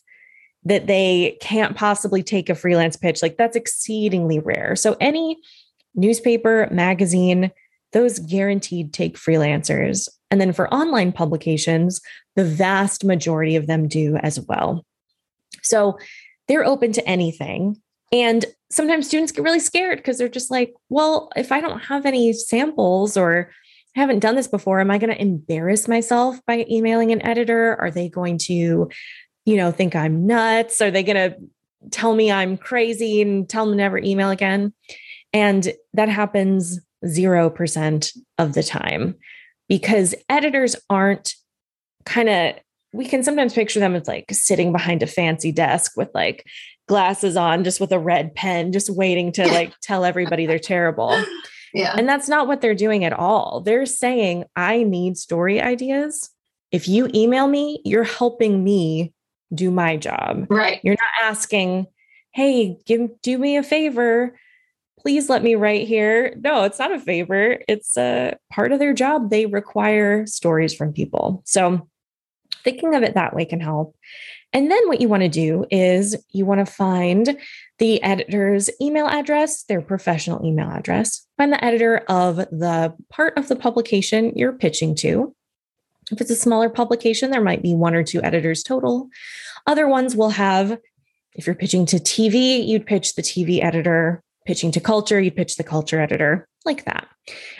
that 0.64 0.86
they 0.86 1.38
can't 1.40 1.76
possibly 1.76 2.22
take 2.22 2.48
a 2.48 2.54
freelance 2.54 2.96
pitch. 2.96 3.22
Like 3.22 3.36
that's 3.36 3.56
exceedingly 3.56 4.38
rare. 4.38 4.74
So 4.74 4.96
any 5.00 5.38
newspaper, 5.94 6.68
magazine, 6.70 7.50
those 7.92 8.18
guaranteed 8.18 8.92
take 8.92 9.16
freelancers. 9.16 10.08
And 10.30 10.40
then 10.40 10.52
for 10.52 10.72
online 10.72 11.12
publications, 11.12 12.00
the 12.36 12.44
vast 12.44 13.04
majority 13.04 13.56
of 13.56 13.66
them 13.66 13.86
do 13.86 14.16
as 14.16 14.40
well. 14.40 14.84
So 15.62 15.98
they're 16.48 16.66
open 16.66 16.92
to 16.92 17.06
anything. 17.08 17.76
And 18.14 18.44
sometimes 18.70 19.08
students 19.08 19.32
get 19.32 19.42
really 19.42 19.58
scared 19.58 19.98
because 19.98 20.18
they're 20.18 20.28
just 20.28 20.48
like, 20.48 20.72
well, 20.88 21.30
if 21.34 21.50
I 21.50 21.60
don't 21.60 21.80
have 21.80 22.06
any 22.06 22.32
samples 22.32 23.16
or 23.16 23.50
I 23.96 24.00
haven't 24.00 24.20
done 24.20 24.36
this 24.36 24.46
before, 24.46 24.78
am 24.78 24.92
I 24.92 24.98
going 24.98 25.12
to 25.12 25.20
embarrass 25.20 25.88
myself 25.88 26.38
by 26.46 26.64
emailing 26.70 27.10
an 27.10 27.26
editor? 27.26 27.76
Are 27.80 27.90
they 27.90 28.08
going 28.08 28.38
to, 28.38 28.88
you 29.44 29.56
know, 29.56 29.72
think 29.72 29.96
I'm 29.96 30.28
nuts? 30.28 30.80
Are 30.80 30.92
they 30.92 31.02
going 31.02 31.16
to 31.16 31.36
tell 31.90 32.14
me 32.14 32.30
I'm 32.30 32.56
crazy 32.56 33.20
and 33.20 33.48
tell 33.48 33.66
them 33.66 33.76
never 33.76 33.98
email 33.98 34.30
again? 34.30 34.72
And 35.32 35.72
that 35.94 36.08
happens 36.08 36.78
0% 37.04 38.16
of 38.38 38.54
the 38.54 38.62
time 38.62 39.16
because 39.68 40.14
editors 40.28 40.76
aren't 40.88 41.34
kind 42.04 42.28
of 42.28 42.54
we 42.92 43.06
can 43.06 43.24
sometimes 43.24 43.54
picture 43.54 43.80
them 43.80 43.96
as 43.96 44.06
like 44.06 44.26
sitting 44.30 44.70
behind 44.70 45.02
a 45.02 45.06
fancy 45.06 45.50
desk 45.50 45.92
with 45.96 46.08
like 46.14 46.46
glasses 46.86 47.36
on, 47.36 47.64
just 47.64 47.80
with 47.80 47.92
a 47.92 47.98
red 47.98 48.34
pen, 48.34 48.72
just 48.72 48.90
waiting 48.90 49.32
to 49.32 49.46
like 49.46 49.72
tell 49.82 50.04
everybody 50.04 50.46
they're 50.46 50.58
terrible. 50.58 51.22
Yeah. 51.72 51.94
And 51.96 52.08
that's 52.08 52.28
not 52.28 52.46
what 52.46 52.60
they're 52.60 52.74
doing 52.74 53.04
at 53.04 53.12
all. 53.12 53.60
They're 53.60 53.86
saying, 53.86 54.44
I 54.54 54.84
need 54.84 55.16
story 55.16 55.60
ideas. 55.60 56.30
If 56.70 56.88
you 56.88 57.08
email 57.14 57.48
me, 57.48 57.80
you're 57.84 58.04
helping 58.04 58.62
me 58.62 59.12
do 59.52 59.70
my 59.70 59.96
job. 59.96 60.46
Right. 60.48 60.80
You're 60.82 60.94
not 60.94 61.30
asking, 61.30 61.86
hey, 62.32 62.78
give 62.86 63.10
do 63.22 63.38
me 63.38 63.56
a 63.56 63.62
favor. 63.62 64.38
Please 65.00 65.28
let 65.28 65.42
me 65.42 65.54
write 65.54 65.86
here. 65.86 66.34
No, 66.42 66.64
it's 66.64 66.78
not 66.78 66.92
a 66.92 66.98
favor. 66.98 67.58
It's 67.68 67.96
a 67.96 68.36
part 68.50 68.72
of 68.72 68.78
their 68.78 68.94
job. 68.94 69.30
They 69.30 69.46
require 69.46 70.26
stories 70.26 70.74
from 70.74 70.92
people. 70.92 71.42
So 71.44 71.88
thinking 72.64 72.94
of 72.94 73.02
it 73.02 73.14
that 73.14 73.34
way 73.34 73.44
can 73.44 73.60
help. 73.60 73.94
And 74.54 74.70
then 74.70 74.86
what 74.86 75.00
you 75.00 75.08
want 75.08 75.24
to 75.24 75.28
do 75.28 75.66
is 75.70 76.16
you 76.30 76.46
want 76.46 76.64
to 76.64 76.72
find 76.72 77.36
the 77.78 78.00
editor's 78.02 78.70
email 78.80 79.06
address, 79.06 79.64
their 79.64 79.82
professional 79.82 80.46
email 80.46 80.70
address, 80.70 81.26
find 81.36 81.52
the 81.52 81.62
editor 81.62 81.98
of 82.08 82.36
the 82.36 82.94
part 83.10 83.36
of 83.36 83.48
the 83.48 83.56
publication 83.56 84.32
you're 84.36 84.52
pitching 84.52 84.94
to. 84.96 85.34
If 86.12 86.20
it's 86.20 86.30
a 86.30 86.36
smaller 86.36 86.68
publication, 86.68 87.30
there 87.30 87.40
might 87.40 87.62
be 87.62 87.74
one 87.74 87.94
or 87.94 88.04
two 88.04 88.22
editors 88.22 88.62
total. 88.62 89.08
Other 89.66 89.88
ones 89.88 90.14
will 90.14 90.30
have, 90.30 90.78
if 91.34 91.46
you're 91.46 91.56
pitching 91.56 91.84
to 91.86 91.96
TV, 91.96 92.64
you'd 92.64 92.86
pitch 92.86 93.16
the 93.16 93.22
TV 93.22 93.62
editor. 93.62 94.22
Pitching 94.46 94.70
to 94.72 94.80
culture, 94.80 95.18
you 95.18 95.30
pitch 95.30 95.56
the 95.56 95.64
culture 95.64 95.98
editor, 95.98 96.46
like 96.66 96.84
that. 96.84 97.08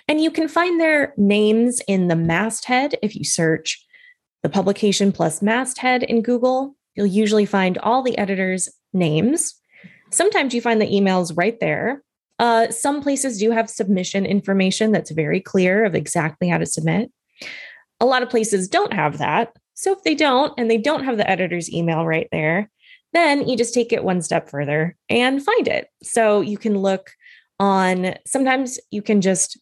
And 0.06 0.20
you 0.20 0.30
can 0.30 0.48
find 0.48 0.78
their 0.78 1.14
names 1.16 1.80
in 1.88 2.08
the 2.08 2.16
masthead 2.16 2.96
if 3.00 3.16
you 3.16 3.24
search 3.24 3.82
the 4.42 4.50
publication 4.50 5.10
plus 5.10 5.40
masthead 5.40 6.02
in 6.02 6.20
Google. 6.20 6.76
You'll 6.94 7.06
usually 7.06 7.46
find 7.46 7.78
all 7.78 8.02
the 8.02 8.16
editors' 8.18 8.68
names. 8.92 9.54
Sometimes 10.10 10.54
you 10.54 10.60
find 10.60 10.80
the 10.80 10.90
emails 10.90 11.36
right 11.36 11.58
there. 11.60 12.02
Uh, 12.38 12.70
some 12.70 13.00
places 13.02 13.38
do 13.38 13.50
have 13.50 13.70
submission 13.70 14.26
information 14.26 14.92
that's 14.92 15.10
very 15.10 15.40
clear 15.40 15.84
of 15.84 15.94
exactly 15.94 16.48
how 16.48 16.58
to 16.58 16.66
submit. 16.66 17.10
A 18.00 18.06
lot 18.06 18.22
of 18.22 18.30
places 18.30 18.68
don't 18.68 18.92
have 18.92 19.18
that. 19.18 19.52
So 19.74 19.92
if 19.92 20.02
they 20.02 20.14
don't, 20.14 20.52
and 20.56 20.70
they 20.70 20.78
don't 20.78 21.04
have 21.04 21.16
the 21.16 21.28
editor's 21.28 21.72
email 21.72 22.04
right 22.04 22.28
there, 22.32 22.70
then 23.12 23.48
you 23.48 23.56
just 23.56 23.74
take 23.74 23.92
it 23.92 24.04
one 24.04 24.22
step 24.22 24.48
further 24.48 24.96
and 25.08 25.42
find 25.42 25.68
it. 25.68 25.88
So 26.02 26.40
you 26.40 26.58
can 26.58 26.78
look 26.78 27.10
on, 27.60 28.14
sometimes 28.26 28.80
you 28.90 29.02
can 29.02 29.20
just 29.20 29.58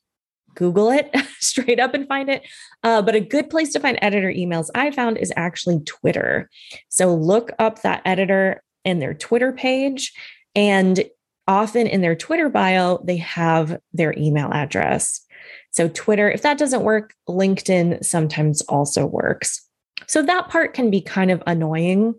Google 0.54 0.90
it 0.90 1.14
straight 1.40 1.80
up 1.80 1.94
and 1.94 2.06
find 2.06 2.28
it. 2.28 2.42
Uh, 2.82 3.02
but 3.02 3.14
a 3.14 3.21
good 3.21 3.50
place 3.50 3.73
to 3.73 3.80
find 3.80 3.99
editor 4.02 4.32
emails 4.32 4.71
I 4.75 4.90
found 4.90 5.18
is 5.18 5.32
actually 5.37 5.80
Twitter. 5.80 6.49
So 6.88 7.14
look 7.14 7.50
up 7.59 7.82
that 7.82 8.02
editor 8.04 8.62
in 8.85 8.99
their 8.99 9.14
Twitter 9.14 9.52
page. 9.52 10.12
And 10.54 11.04
often 11.47 11.87
in 11.87 12.00
their 12.00 12.16
Twitter 12.16 12.49
bio, 12.49 13.02
they 13.04 13.16
have 13.16 13.78
their 13.92 14.14
email 14.16 14.50
address. 14.52 15.25
So, 15.71 15.88
Twitter, 15.88 16.30
if 16.30 16.42
that 16.42 16.59
doesn't 16.59 16.82
work, 16.82 17.14
LinkedIn 17.28 18.04
sometimes 18.04 18.61
also 18.62 19.06
works. 19.06 19.66
So, 20.06 20.23
that 20.23 20.49
part 20.49 20.75
can 20.75 20.90
be 20.90 21.00
kind 21.00 21.30
of 21.30 21.42
annoying, 21.47 22.14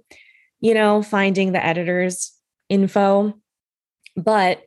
you 0.59 0.73
know, 0.73 1.03
finding 1.03 1.51
the 1.51 1.63
editor's 1.63 2.33
info. 2.67 3.33
But 4.17 4.63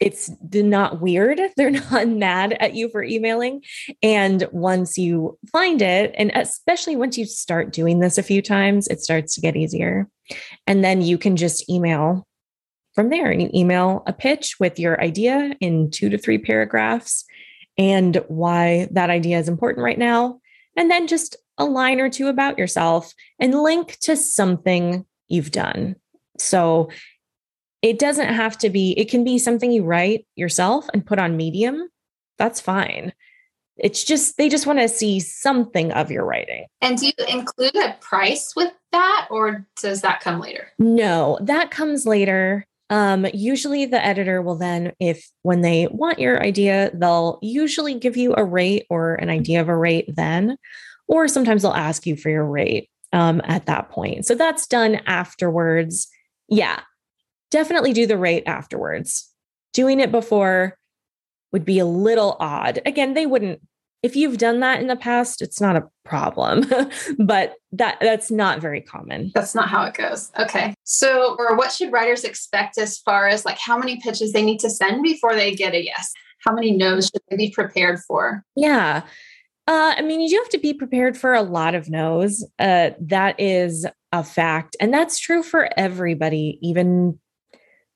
it's 0.00 0.30
not 0.52 1.00
weird. 1.00 1.40
They're 1.56 1.70
not 1.70 2.08
mad 2.08 2.56
at 2.60 2.74
you 2.74 2.88
for 2.88 3.02
emailing. 3.02 3.62
And 4.02 4.48
once 4.52 4.98
you 4.98 5.38
find 5.50 5.80
it, 5.82 6.14
and 6.16 6.32
especially 6.34 6.96
once 6.96 7.16
you 7.16 7.24
start 7.24 7.72
doing 7.72 8.00
this 8.00 8.18
a 8.18 8.22
few 8.22 8.42
times, 8.42 8.88
it 8.88 9.00
starts 9.00 9.34
to 9.34 9.40
get 9.40 9.56
easier. 9.56 10.08
And 10.66 10.82
then 10.82 11.02
you 11.02 11.18
can 11.18 11.36
just 11.36 11.68
email 11.68 12.26
from 12.94 13.10
there 13.10 13.30
and 13.30 13.40
you 13.40 13.50
email 13.54 14.02
a 14.06 14.12
pitch 14.12 14.56
with 14.60 14.78
your 14.78 15.00
idea 15.00 15.54
in 15.60 15.90
two 15.90 16.10
to 16.10 16.18
three 16.18 16.38
paragraphs 16.38 17.24
and 17.78 18.22
why 18.28 18.88
that 18.90 19.10
idea 19.10 19.38
is 19.38 19.48
important 19.48 19.84
right 19.84 19.98
now. 19.98 20.40
And 20.76 20.90
then 20.90 21.06
just 21.06 21.36
a 21.58 21.64
line 21.64 22.00
or 22.00 22.10
two 22.10 22.28
about 22.28 22.58
yourself 22.58 23.12
and 23.38 23.54
link 23.54 23.98
to 24.02 24.16
something 24.16 25.06
you've 25.28 25.50
done. 25.50 25.96
So 26.38 26.90
it 27.82 27.98
doesn't 27.98 28.32
have 28.32 28.56
to 28.58 28.70
be, 28.70 28.92
it 28.98 29.10
can 29.10 29.24
be 29.24 29.38
something 29.38 29.72
you 29.72 29.84
write 29.84 30.26
yourself 30.36 30.86
and 30.94 31.04
put 31.04 31.18
on 31.18 31.36
Medium. 31.36 31.88
That's 32.38 32.60
fine. 32.60 33.12
It's 33.76 34.04
just, 34.04 34.36
they 34.36 34.48
just 34.48 34.66
want 34.66 34.78
to 34.78 34.88
see 34.88 35.18
something 35.18 35.92
of 35.92 36.10
your 36.10 36.24
writing. 36.24 36.66
And 36.80 36.96
do 36.98 37.06
you 37.06 37.26
include 37.26 37.74
a 37.74 37.96
price 38.00 38.54
with 38.54 38.72
that 38.92 39.26
or 39.30 39.66
does 39.80 40.02
that 40.02 40.20
come 40.20 40.40
later? 40.40 40.68
No, 40.78 41.38
that 41.42 41.70
comes 41.70 42.06
later. 42.06 42.66
Um, 42.90 43.26
usually 43.32 43.86
the 43.86 44.04
editor 44.04 44.42
will 44.42 44.56
then, 44.56 44.92
if 45.00 45.28
when 45.40 45.62
they 45.62 45.88
want 45.90 46.18
your 46.18 46.42
idea, 46.42 46.90
they'll 46.92 47.38
usually 47.40 47.94
give 47.94 48.16
you 48.16 48.34
a 48.36 48.44
rate 48.44 48.86
or 48.90 49.14
an 49.14 49.30
idea 49.30 49.62
of 49.62 49.68
a 49.68 49.76
rate 49.76 50.14
then, 50.14 50.58
or 51.08 51.26
sometimes 51.26 51.62
they'll 51.62 51.72
ask 51.72 52.06
you 52.06 52.16
for 52.16 52.28
your 52.28 52.44
rate 52.44 52.90
um, 53.14 53.40
at 53.44 53.66
that 53.66 53.88
point. 53.88 54.26
So 54.26 54.34
that's 54.34 54.66
done 54.66 54.96
afterwards. 55.06 56.08
Yeah, 56.48 56.80
definitely 57.52 57.92
do 57.92 58.06
the 58.06 58.18
rate 58.18 58.42
afterwards. 58.46 59.32
Doing 59.72 60.00
it 60.00 60.10
before 60.10 60.76
would 61.52 61.64
be 61.64 61.78
a 61.78 61.86
little 61.86 62.36
odd. 62.40 62.80
Again, 62.84 63.14
they 63.14 63.26
wouldn't 63.26 63.60
if 64.02 64.16
you've 64.16 64.38
done 64.38 64.60
that 64.60 64.80
in 64.80 64.88
the 64.88 64.96
past, 64.96 65.40
it's 65.40 65.60
not 65.60 65.76
a 65.76 65.88
problem, 66.04 66.64
but 67.18 67.54
that 67.70 67.98
that's 68.00 68.30
not 68.30 68.60
very 68.60 68.80
common. 68.80 69.30
That's 69.34 69.54
not 69.54 69.68
how 69.68 69.84
it 69.84 69.94
goes. 69.94 70.30
Okay. 70.38 70.74
So, 70.82 71.36
or 71.38 71.56
what 71.56 71.70
should 71.70 71.92
writers 71.92 72.24
expect 72.24 72.78
as 72.78 72.98
far 72.98 73.28
as 73.28 73.44
like 73.44 73.58
how 73.58 73.78
many 73.78 74.00
pitches 74.00 74.32
they 74.32 74.42
need 74.42 74.58
to 74.60 74.70
send 74.70 75.02
before 75.02 75.34
they 75.34 75.54
get 75.54 75.74
a 75.74 75.84
yes? 75.84 76.12
How 76.44 76.52
many 76.52 76.72
no's 76.72 77.06
should 77.06 77.22
they 77.30 77.36
be 77.36 77.50
prepared 77.50 78.00
for? 78.00 78.44
Yeah. 78.56 79.02
Uh, 79.68 79.94
I 79.96 80.02
mean, 80.02 80.20
you 80.20 80.28
do 80.28 80.36
have 80.36 80.48
to 80.48 80.58
be 80.58 80.74
prepared 80.74 81.16
for 81.16 81.34
a 81.34 81.42
lot 81.42 81.76
of 81.76 81.88
no's. 81.88 82.44
Uh, 82.58 82.90
that 83.00 83.38
is 83.38 83.86
a 84.10 84.24
fact. 84.24 84.76
And 84.80 84.92
that's 84.92 85.20
true 85.20 85.44
for 85.44 85.68
everybody, 85.76 86.58
even 86.60 87.20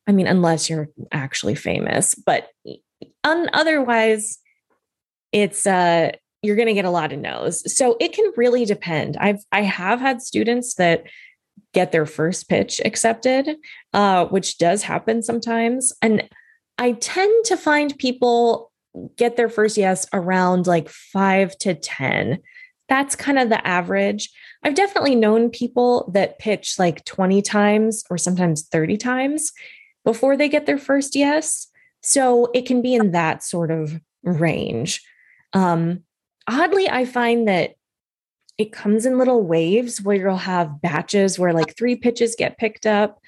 I 0.06 0.12
mean, 0.12 0.26
unless 0.26 0.70
you're 0.70 0.88
actually 1.10 1.56
famous, 1.56 2.14
but 2.14 2.48
un- 3.24 3.50
otherwise, 3.52 4.38
it's 5.32 5.66
uh, 5.66 6.12
you're 6.42 6.56
going 6.56 6.68
to 6.68 6.74
get 6.74 6.84
a 6.84 6.90
lot 6.90 7.12
of 7.12 7.18
no's. 7.18 7.76
So 7.76 7.96
it 8.00 8.12
can 8.12 8.32
really 8.36 8.64
depend. 8.64 9.16
I've 9.18 9.44
I 9.52 9.62
have 9.62 10.00
had 10.00 10.22
students 10.22 10.74
that 10.74 11.04
get 11.72 11.92
their 11.92 12.06
first 12.06 12.48
pitch 12.48 12.80
accepted, 12.84 13.56
uh, 13.92 14.26
which 14.26 14.58
does 14.58 14.82
happen 14.82 15.22
sometimes, 15.22 15.92
and 16.00 16.28
I 16.78 16.92
tend 16.92 17.44
to 17.46 17.56
find 17.56 17.98
people 17.98 18.70
get 19.16 19.36
their 19.36 19.48
first 19.48 19.76
yes 19.76 20.06
around 20.12 20.66
like 20.66 20.88
five 20.88 21.56
to 21.58 21.74
ten. 21.74 22.38
That's 22.88 23.16
kind 23.16 23.38
of 23.38 23.48
the 23.48 23.66
average. 23.66 24.30
I've 24.62 24.76
definitely 24.76 25.16
known 25.16 25.50
people 25.50 26.08
that 26.14 26.38
pitch 26.38 26.78
like 26.78 27.04
20 27.04 27.42
times 27.42 28.04
or 28.10 28.16
sometimes 28.16 28.68
30 28.68 28.96
times 28.96 29.52
before 30.06 30.36
they 30.36 30.48
get 30.48 30.66
their 30.66 30.78
first 30.78 31.16
yes. 31.16 31.66
So 32.00 32.48
it 32.54 32.64
can 32.64 32.80
be 32.80 32.94
in 32.94 33.10
that 33.10 33.42
sort 33.42 33.72
of 33.72 34.00
range. 34.22 35.02
Um, 35.52 36.04
oddly, 36.46 36.88
I 36.88 37.04
find 37.04 37.48
that 37.48 37.74
it 38.56 38.72
comes 38.72 39.04
in 39.04 39.18
little 39.18 39.42
waves 39.42 40.00
where 40.00 40.16
you'll 40.16 40.36
have 40.36 40.80
batches 40.80 41.38
where 41.40 41.52
like 41.52 41.76
three 41.76 41.96
pitches 41.96 42.36
get 42.38 42.56
picked 42.56 42.86
up, 42.86 43.18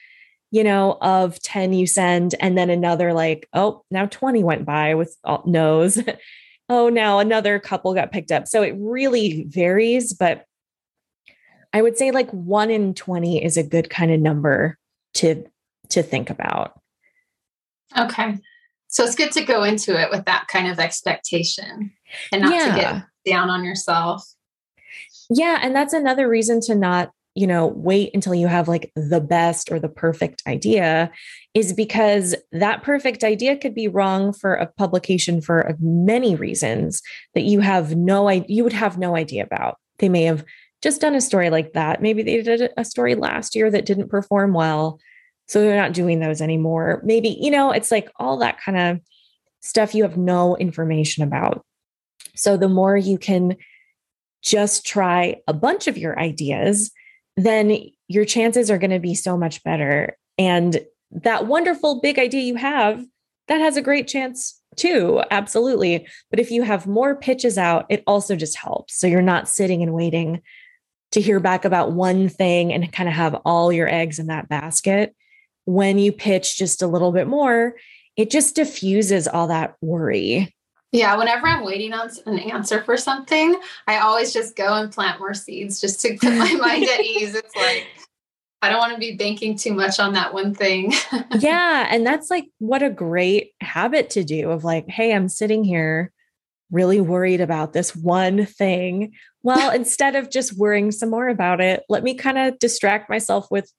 you 0.53 0.63
know, 0.63 0.97
of 1.03 1.43
10 1.43 1.73
you 1.73 1.87
send, 1.87 2.37
and 2.39 2.57
then 2.57 2.71
another 2.71 3.13
like, 3.13 3.49
oh, 3.53 3.85
now 3.91 4.07
20 4.07 4.45
went 4.45 4.65
by 4.65 4.95
with 4.95 5.17
all 5.25 5.43
no's. 5.47 6.01
oh, 6.69 6.89
now 6.89 7.19
another 7.19 7.59
couple 7.59 7.93
got 7.93 8.13
picked 8.13 8.31
up. 8.31 8.47
So 8.47 8.63
it 8.63 8.77
really 8.79 9.47
varies, 9.49 10.13
but 10.13 10.45
I 11.73 11.83
would 11.83 11.99
say 11.99 12.13
like 12.13 12.31
1 12.31 12.71
in 12.71 12.95
20 12.95 13.45
is 13.45 13.57
a 13.57 13.65
good 13.65 13.91
kind 13.91 14.13
of 14.13 14.21
number 14.21 14.79
to 15.15 15.45
to 15.91 16.03
think 16.03 16.31
about. 16.31 16.81
Okay. 17.97 18.39
So 18.89 19.05
it's 19.05 19.15
good 19.15 19.33
to 19.33 19.45
go 19.45 19.65
into 19.65 20.01
it 20.01 20.11
with 20.11 20.25
that 20.25 20.47
kind 20.49 20.69
of 20.69 20.79
expectation 20.79 21.93
and 22.33 22.43
not 22.43 22.55
yeah. 22.55 22.75
to 22.75 22.81
get 22.81 23.33
down 23.33 23.51
on 23.51 23.65
yourself. 23.65 24.25
Yeah. 25.31 25.59
And 25.63 25.75
that's 25.75 25.93
another 25.93 26.29
reason 26.29 26.61
to 26.63 26.75
not, 26.75 27.11
you 27.35 27.47
know, 27.47 27.67
wait 27.67 28.11
until 28.15 28.35
you 28.35 28.47
have 28.47 28.67
like 28.67 28.91
the 28.97 29.21
best 29.21 29.71
or 29.71 29.79
the 29.79 29.89
perfect 29.89 30.43
idea, 30.47 31.11
is 31.55 31.73
because 31.73 32.35
that 32.51 32.83
perfect 32.83 33.23
idea 33.23 33.57
could 33.57 33.75
be 33.75 33.89
wrong 33.89 34.33
for 34.33 34.55
a 34.55 34.67
publication 34.67 35.41
for 35.41 35.69
uh, 35.69 35.75
many 35.79 36.35
reasons 36.35 37.03
that 37.35 37.43
you 37.43 37.61
have 37.61 37.95
no 37.95 38.29
idea, 38.29 38.47
you 38.49 38.65
would 38.65 38.73
have 38.73 38.99
no 38.99 39.15
idea 39.15 39.45
about. 39.45 39.77
They 39.99 40.09
may 40.09 40.23
have 40.23 40.45
just 40.83 41.01
done 41.01 41.15
a 41.15 41.21
story 41.21 41.51
like 41.51 41.75
that. 41.75 42.01
Maybe 42.01 42.23
they 42.23 42.43
did 42.43 42.71
a 42.77 42.85
story 42.85 43.15
last 43.15 43.55
year 43.55 43.71
that 43.71 43.85
didn't 43.85 44.09
perform 44.09 44.53
well. 44.53 44.99
So 45.49 45.61
they're 45.61 45.81
not 45.81 45.93
doing 45.93 46.21
those 46.21 46.41
anymore. 46.41 47.01
Maybe, 47.05 47.31
you 47.41 47.51
know, 47.51 47.73
it's 47.73 47.91
like 47.91 48.11
all 48.17 48.37
that 48.39 48.61
kind 48.61 48.79
of 48.79 49.01
stuff 49.61 49.95
you 49.95 50.03
have 50.05 50.17
no 50.17 50.57
information 50.57 51.25
about. 51.25 51.65
So 52.37 52.57
the 52.57 52.69
more 52.69 52.97
you 52.97 53.19
can 53.19 53.57
just 54.43 54.87
try 54.87 55.37
a 55.49 55.53
bunch 55.53 55.89
of 55.89 55.99
your 55.99 56.19
ideas, 56.19 56.93
then 57.37 57.79
your 58.07 58.25
chances 58.25 58.71
are 58.71 58.79
going 58.79 58.91
to 58.91 59.01
be 59.01 59.15
so 59.15 59.37
much 59.37 59.65
better. 59.65 60.17
And 60.37 60.81
that 61.11 61.47
wonderful 61.47 62.01
big 62.01 62.19
idea 62.19 62.43
you 62.43 62.57
have, 62.57 63.05
that 63.49 63.61
has 63.61 63.77
a 63.77 63.83
great 63.83 64.07
chance 64.07 64.61
too. 64.77 65.23
Absolutely. 65.31 66.07
But 66.31 66.41
if 66.41 66.51
you 66.51 66.63
have 66.63 66.87
more 66.87 67.17
pitches 67.17 67.59
out, 67.59 67.87
it 67.89 68.05
also 68.07 68.37
just 68.37 68.57
helps. 68.57 68.99
So 68.99 69.07
you're 69.07 69.23
not 69.23 69.49
sitting 69.49 69.83
and 69.83 69.95
waiting 69.95 70.43
to 71.13 71.21
hear 71.21 71.41
back 71.41 71.65
about 71.65 71.93
one 71.93 72.29
thing 72.29 72.73
and 72.73 72.93
kind 72.93 73.09
of 73.09 73.15
have 73.15 73.35
all 73.45 73.73
your 73.73 73.89
eggs 73.89 74.19
in 74.19 74.27
that 74.27 74.49
basket 74.49 75.15
when 75.69 75.99
you 75.99 76.13
pitch 76.13 76.57
just 76.57 76.81
a 76.81 76.87
little 76.87 77.13
bit 77.13 77.27
more, 77.27 77.75
it 78.17 78.31
just 78.31 78.57
diffuses 78.57 79.29
all 79.29 79.49
that 79.49 79.77
worry. 79.83 80.57
Yeah, 80.93 81.15
whenever 81.19 81.47
I'm 81.47 81.63
waiting 81.63 81.93
on 81.93 82.09
an 82.25 82.39
answer 82.39 82.83
for 82.83 82.97
something, 82.97 83.55
I 83.87 83.99
always 83.99 84.33
just 84.33 84.57
go 84.57 84.73
and 84.73 84.91
plant 84.91 85.21
more 85.21 85.35
seeds 85.35 85.79
just 85.79 86.01
to 86.01 86.17
put 86.17 86.33
my 86.33 86.53
mind 86.59 86.85
at 86.85 87.05
ease. 87.05 87.35
It's 87.35 87.55
like, 87.55 87.87
I 88.63 88.71
don't 88.71 88.79
want 88.79 88.95
to 88.95 88.99
be 88.99 89.15
banking 89.15 89.59
too 89.59 89.75
much 89.75 90.01
on 90.01 90.15
that 90.15 90.33
one 90.33 90.55
thing. 90.55 90.95
yeah. 91.39 91.87
And 91.91 92.07
that's 92.07 92.31
like 92.31 92.47
what 92.61 92.83
a 92.83 92.89
great 92.89 93.53
habit 93.61 94.09
to 94.11 94.25
do 94.25 94.51
of 94.51 94.65
like, 94.65 94.89
hey, 94.89 95.15
I'm 95.15 95.29
sitting 95.29 95.65
here 95.65 96.11
really 96.71 97.03
worried 97.03 97.43
about 97.43 97.75
this 97.75 97.95
one 97.95 98.47
thing. 98.47 99.13
Well, 99.43 99.71
instead 99.75 100.17
of 100.17 100.31
just 100.31 100.57
worrying 100.57 100.93
some 100.93 101.11
more 101.11 101.29
about 101.29 101.61
it, 101.61 101.83
let 101.91 102.03
me 102.03 102.15
kind 102.15 102.39
of 102.39 102.59
distract 102.59 103.11
myself 103.11 103.49
with 103.51 103.71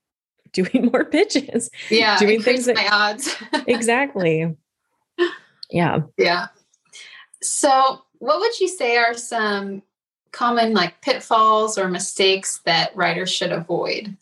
doing 0.54 0.90
more 0.92 1.06
pitches. 1.06 1.70
Yeah. 1.90 2.18
Doing 2.18 2.42
things 2.42 2.66
that, 2.66 2.76
my 2.76 2.88
odds. 2.92 3.36
exactly. 3.68 4.56
Yeah. 5.70 6.02
Yeah. 6.18 6.48
So 7.42 8.02
what 8.20 8.40
would 8.40 8.60
you 8.60 8.68
say 8.68 8.98
are 8.98 9.14
some 9.14 9.84
common 10.32 10.74
like 10.74 11.02
pitfalls 11.02 11.78
or 11.78 11.88
mistakes 11.88 12.62
that 12.66 12.96
writers 12.96 13.32
should 13.32 13.52
avoid? 13.52 14.16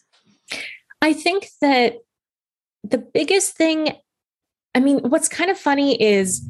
I 1.02 1.14
think 1.14 1.50
that 1.62 2.00
the 2.84 2.98
biggest 2.98 3.56
thing, 3.56 3.94
I 4.74 4.80
mean, 4.80 5.00
what's 5.00 5.28
kind 5.28 5.50
of 5.50 5.58
funny 5.58 6.02
is 6.02 6.48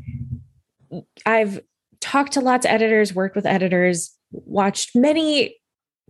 I've 1.26 1.62
talked 2.00 2.34
to 2.34 2.42
lots 2.42 2.66
of 2.66 2.72
editors, 2.72 3.14
worked 3.14 3.36
with 3.36 3.46
editors, 3.46 4.16
watched 4.32 4.96
many 4.96 5.58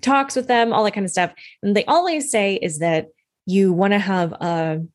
talks 0.01 0.35
with 0.35 0.47
them, 0.47 0.73
all 0.73 0.83
that 0.83 0.93
kind 0.93 1.05
of 1.05 1.11
stuff. 1.11 1.33
And 1.63 1.75
they 1.75 1.85
always 1.85 2.29
say 2.29 2.55
is 2.55 2.79
that 2.79 3.07
you 3.47 3.73
want 3.73 3.93
to 3.93 3.99
have 3.99 4.33
a 4.33 4.85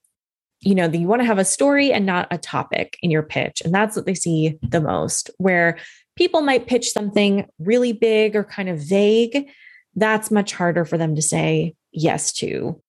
you 0.61 0.77
know 0.77 0.89
you 0.89 1.09
want 1.09 1.21
to 1.21 1.27
have 1.27 1.39
a 1.39 1.45
story 1.45 1.93
and 1.93 2.07
not 2.07 2.29
a 2.31 2.39
topic 2.39 2.99
in 3.03 3.11
your 3.11 3.23
pitch 3.23 3.61
and 3.65 3.75
that's 3.75 3.97
what 3.97 4.07
they 4.07 4.15
see 4.15 4.59
the 4.63 4.81
most 4.81 5.31
where 5.39 5.79
people 6.17 6.43
might 6.43 6.69
pitch 6.69 6.93
something 6.93 7.47
really 7.59 7.93
big 7.93 8.37
or 8.37 8.45
kind 8.45 8.69
of 8.69 8.79
vague 8.79 9.49
that's 9.97 10.31
much 10.31 10.53
harder 10.53 10.85
for 10.85 10.97
them 10.97 11.15
to 11.15 11.23
say 11.23 11.75
yes 11.93 12.33
to. 12.33 12.81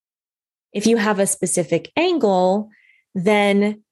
If 0.72 0.86
you 0.86 0.98
have 0.98 1.20
a 1.20 1.28
specific 1.28 1.92
angle 1.98 2.70
then 3.16 3.84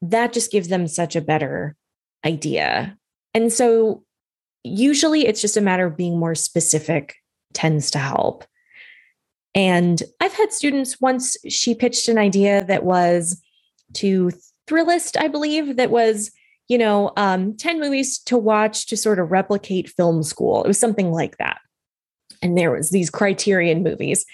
that 0.00 0.32
just 0.32 0.50
gives 0.50 0.68
them 0.68 0.86
such 0.86 1.16
a 1.16 1.20
better 1.20 1.76
idea. 2.24 2.96
And 3.32 3.52
so 3.52 4.04
usually 4.62 5.26
it's 5.26 5.40
just 5.40 5.56
a 5.56 5.60
matter 5.60 5.86
of 5.86 5.96
being 5.96 6.18
more 6.18 6.34
specific 6.34 7.16
tends 7.52 7.90
to 7.92 7.98
help 7.98 8.44
and 9.54 10.02
I've 10.20 10.34
had 10.34 10.52
students 10.52 11.00
once, 11.00 11.36
she 11.48 11.74
pitched 11.74 12.08
an 12.08 12.18
idea 12.18 12.64
that 12.64 12.84
was 12.84 13.40
to 13.94 14.32
Thrillist, 14.66 15.16
I 15.20 15.28
believe, 15.28 15.76
that 15.76 15.90
was, 15.90 16.30
you 16.68 16.78
know, 16.78 17.12
um, 17.16 17.56
10 17.56 17.80
movies 17.80 18.18
to 18.20 18.36
watch 18.36 18.86
to 18.86 18.96
sort 18.96 19.18
of 19.18 19.30
replicate 19.30 19.90
film 19.90 20.22
school. 20.22 20.64
It 20.64 20.68
was 20.68 20.78
something 20.78 21.12
like 21.12 21.36
that. 21.38 21.58
And 22.42 22.58
there 22.58 22.72
was 22.72 22.90
these 22.90 23.10
criterion 23.10 23.82
movies. 23.82 24.26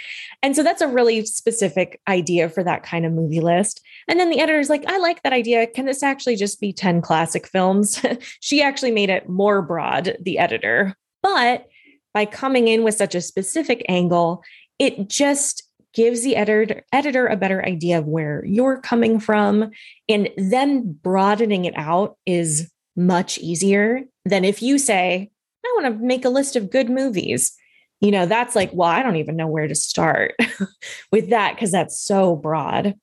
And 0.43 0.57
so 0.57 0.63
that's 0.63 0.81
a 0.81 0.89
really 0.89 1.25
specific 1.27 2.01
idea 2.09 2.49
for 2.49 2.65
that 2.65 2.83
kind 2.83 3.05
of 3.05 3.13
movie 3.13 3.41
list. 3.41 3.81
And 4.09 4.19
then 4.19 4.31
the 4.31 4.41
editor's 4.41 4.71
like, 4.71 4.85
I 4.89 4.99
like 4.99 5.23
that 5.23 5.33
idea. 5.33 5.67
Can 5.67 5.85
this 5.85 6.03
actually 6.03 6.37
just 6.37 6.61
be 6.61 6.73
10 6.73 7.03
classic 7.03 7.47
films? 7.47 8.01
she 8.41 8.63
actually 8.63 8.91
made 8.91 9.11
it 9.11 9.29
more 9.29 9.63
broad, 9.63 10.17
the 10.21 10.39
editor. 10.39 10.97
But 11.23 11.67
by 12.13 12.25
coming 12.25 12.69
in 12.69 12.83
with 12.83 12.97
such 12.97 13.15
a 13.15 13.21
specific 13.21 13.85
angle, 13.89 14.43
it 14.81 15.09
just 15.09 15.63
gives 15.93 16.23
the 16.23 16.35
editor 16.35 16.83
editor 16.93 17.27
a 17.27 17.37
better 17.37 17.65
idea 17.65 17.99
of 17.99 18.07
where 18.07 18.45
you're 18.45 18.81
coming 18.81 19.21
from. 19.21 19.71
And 20.09 20.31
then 20.37 20.93
broadening 21.03 21.67
it 21.67 21.75
out 21.77 22.17
is 22.27 22.71
much 22.97 23.39
easier 23.39 24.03
than 24.25 24.45
if 24.45 24.61
you 24.61 24.79
say 24.79 25.31
i 25.65 25.81
want 25.81 25.95
to 25.95 26.05
make 26.05 26.25
a 26.25 26.31
list 26.31 26.57
of 26.57 26.71
good 26.71 26.91
movies. 26.91 27.53
You 28.01 28.11
know 28.11 28.25
that's 28.25 28.57
like 28.57 28.71
well 28.73 28.89
i 28.89 29.03
don't 29.03 29.17
even 29.17 29.37
know 29.37 29.47
where 29.47 29.69
to 29.69 29.75
start 29.75 30.35
with 31.13 31.31
that 31.31 31.55
because 31.55 31.71
that's 31.71 32.01
so 32.01 32.35
broad. 32.35 32.95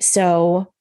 So 0.00 0.72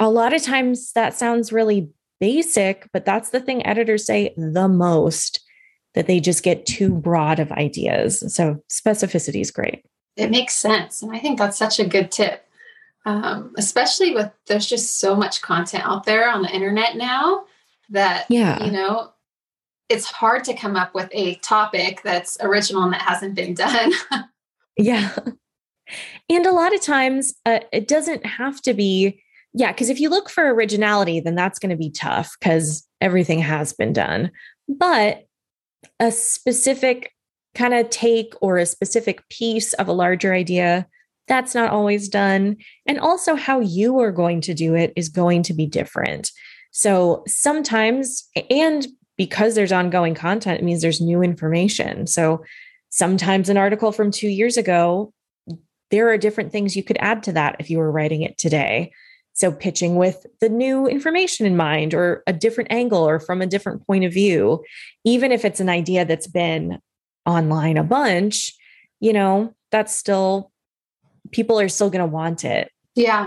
a 0.00 0.10
lot 0.10 0.34
of 0.34 0.42
times 0.42 0.92
that 0.92 1.14
sounds 1.14 1.52
really 1.52 1.88
basic 2.18 2.88
but 2.92 3.04
that's 3.04 3.30
the 3.30 3.40
thing 3.40 3.64
editors 3.66 4.06
say 4.06 4.34
the 4.38 4.68
most 4.68 5.45
that 5.96 6.06
they 6.06 6.20
just 6.20 6.44
get 6.44 6.66
too 6.66 6.94
broad 6.94 7.40
of 7.40 7.50
ideas. 7.52 8.22
So 8.32 8.62
specificity 8.70 9.40
is 9.40 9.50
great. 9.50 9.82
It 10.16 10.30
makes 10.30 10.54
sense. 10.54 11.02
And 11.02 11.10
I 11.10 11.18
think 11.18 11.38
that's 11.38 11.58
such 11.58 11.80
a 11.80 11.88
good 11.88 12.12
tip, 12.12 12.46
um, 13.06 13.54
especially 13.56 14.14
with 14.14 14.30
there's 14.46 14.66
just 14.66 15.00
so 15.00 15.16
much 15.16 15.40
content 15.40 15.84
out 15.84 16.04
there 16.04 16.30
on 16.30 16.42
the 16.42 16.54
internet 16.54 16.96
now 16.96 17.46
that, 17.88 18.26
yeah. 18.28 18.62
you 18.62 18.70
know, 18.70 19.10
it's 19.88 20.04
hard 20.04 20.44
to 20.44 20.54
come 20.54 20.76
up 20.76 20.94
with 20.94 21.08
a 21.12 21.36
topic 21.36 22.02
that's 22.02 22.36
original 22.40 22.82
and 22.82 22.92
that 22.92 23.02
hasn't 23.02 23.34
been 23.34 23.54
done. 23.54 23.92
yeah. 24.76 25.16
And 26.28 26.44
a 26.44 26.52
lot 26.52 26.74
of 26.74 26.82
times 26.82 27.34
uh, 27.46 27.60
it 27.72 27.88
doesn't 27.88 28.26
have 28.26 28.60
to 28.62 28.74
be, 28.74 29.22
yeah, 29.54 29.72
because 29.72 29.88
if 29.88 29.98
you 29.98 30.10
look 30.10 30.28
for 30.28 30.52
originality, 30.52 31.20
then 31.20 31.36
that's 31.36 31.58
going 31.58 31.70
to 31.70 31.76
be 31.76 31.90
tough 31.90 32.36
because 32.38 32.86
everything 33.00 33.38
has 33.38 33.72
been 33.72 33.94
done. 33.94 34.30
But 34.68 35.25
a 36.00 36.10
specific 36.10 37.12
kind 37.54 37.74
of 37.74 37.88
take 37.90 38.34
or 38.40 38.58
a 38.58 38.66
specific 38.66 39.26
piece 39.28 39.72
of 39.74 39.88
a 39.88 39.92
larger 39.92 40.34
idea, 40.34 40.86
that's 41.28 41.54
not 41.54 41.70
always 41.70 42.08
done. 42.08 42.56
And 42.86 43.00
also, 43.00 43.34
how 43.34 43.60
you 43.60 43.98
are 44.00 44.12
going 44.12 44.40
to 44.42 44.54
do 44.54 44.74
it 44.74 44.92
is 44.94 45.08
going 45.08 45.42
to 45.44 45.54
be 45.54 45.66
different. 45.66 46.30
So 46.70 47.24
sometimes, 47.26 48.28
and 48.50 48.86
because 49.16 49.54
there's 49.54 49.72
ongoing 49.72 50.14
content, 50.14 50.60
it 50.60 50.64
means 50.64 50.82
there's 50.82 51.00
new 51.00 51.22
information. 51.22 52.06
So 52.06 52.44
sometimes 52.90 53.48
an 53.48 53.56
article 53.56 53.92
from 53.92 54.10
two 54.10 54.28
years 54.28 54.56
ago, 54.56 55.12
there 55.90 56.08
are 56.10 56.18
different 56.18 56.52
things 56.52 56.76
you 56.76 56.84
could 56.84 56.98
add 57.00 57.22
to 57.24 57.32
that 57.32 57.56
if 57.58 57.70
you 57.70 57.78
were 57.78 57.90
writing 57.90 58.22
it 58.22 58.36
today. 58.38 58.92
So, 59.36 59.52
pitching 59.52 59.96
with 59.96 60.24
the 60.40 60.48
new 60.48 60.86
information 60.86 61.44
in 61.44 61.58
mind 61.58 61.92
or 61.92 62.22
a 62.26 62.32
different 62.32 62.72
angle 62.72 63.06
or 63.06 63.20
from 63.20 63.42
a 63.42 63.46
different 63.46 63.86
point 63.86 64.04
of 64.04 64.12
view, 64.14 64.64
even 65.04 65.30
if 65.30 65.44
it's 65.44 65.60
an 65.60 65.68
idea 65.68 66.06
that's 66.06 66.26
been 66.26 66.80
online 67.26 67.76
a 67.76 67.84
bunch, 67.84 68.54
you 68.98 69.12
know, 69.12 69.54
that's 69.70 69.94
still, 69.94 70.50
people 71.32 71.60
are 71.60 71.68
still 71.68 71.90
going 71.90 72.00
to 72.00 72.10
want 72.10 72.46
it. 72.46 72.72
Yeah. 72.94 73.26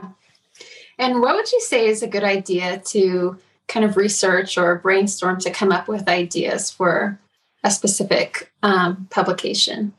And 0.98 1.22
what 1.22 1.36
would 1.36 1.52
you 1.52 1.62
say 1.62 1.86
is 1.86 2.02
a 2.02 2.08
good 2.08 2.24
idea 2.24 2.80
to 2.88 3.38
kind 3.68 3.86
of 3.86 3.96
research 3.96 4.58
or 4.58 4.80
brainstorm 4.80 5.40
to 5.42 5.52
come 5.52 5.72
up 5.72 5.88
with 5.88 6.10
ideas 6.10 6.72
for 6.72 7.20
a 7.64 7.70
specific 7.70 8.52
um, 8.64 9.08
publication? 9.12 9.94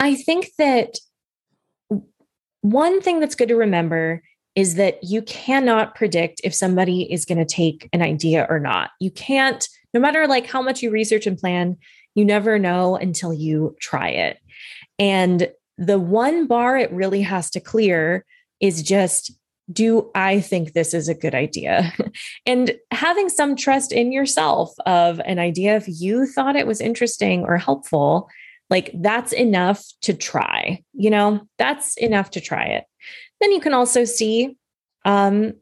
I 0.00 0.16
think 0.16 0.50
that 0.58 0.98
one 2.62 3.00
thing 3.00 3.20
that's 3.20 3.36
good 3.36 3.50
to 3.50 3.56
remember 3.56 4.20
is 4.54 4.74
that 4.74 5.02
you 5.02 5.22
cannot 5.22 5.94
predict 5.94 6.40
if 6.44 6.54
somebody 6.54 7.10
is 7.10 7.24
going 7.24 7.38
to 7.38 7.44
take 7.44 7.88
an 7.92 8.02
idea 8.02 8.46
or 8.48 8.58
not. 8.58 8.90
You 9.00 9.10
can't, 9.10 9.66
no 9.94 10.00
matter 10.00 10.26
like 10.26 10.46
how 10.46 10.60
much 10.60 10.82
you 10.82 10.90
research 10.90 11.26
and 11.26 11.38
plan, 11.38 11.78
you 12.14 12.24
never 12.24 12.58
know 12.58 12.96
until 12.96 13.32
you 13.32 13.74
try 13.80 14.08
it. 14.08 14.38
And 14.98 15.50
the 15.78 15.98
one 15.98 16.46
bar 16.46 16.76
it 16.76 16.92
really 16.92 17.22
has 17.22 17.50
to 17.50 17.60
clear 17.60 18.24
is 18.60 18.82
just 18.82 19.32
do 19.72 20.10
I 20.14 20.40
think 20.40 20.72
this 20.72 20.92
is 20.92 21.08
a 21.08 21.14
good 21.14 21.34
idea? 21.34 21.92
and 22.46 22.76
having 22.90 23.28
some 23.28 23.56
trust 23.56 23.92
in 23.92 24.12
yourself 24.12 24.74
of 24.86 25.20
an 25.20 25.38
idea, 25.38 25.76
if 25.76 25.84
you 25.88 26.26
thought 26.26 26.56
it 26.56 26.66
was 26.66 26.80
interesting 26.80 27.44
or 27.44 27.56
helpful, 27.56 28.28
like 28.70 28.90
that's 28.94 29.32
enough 29.32 29.84
to 30.02 30.14
try, 30.14 30.82
you 30.92 31.10
know, 31.10 31.46
that's 31.58 31.96
enough 31.96 32.30
to 32.30 32.40
try 32.40 32.64
it. 32.64 32.84
Then 33.40 33.52
you 33.52 33.60
can 33.60 33.74
also 33.74 34.04
see 34.04 34.56
um, 35.04 35.54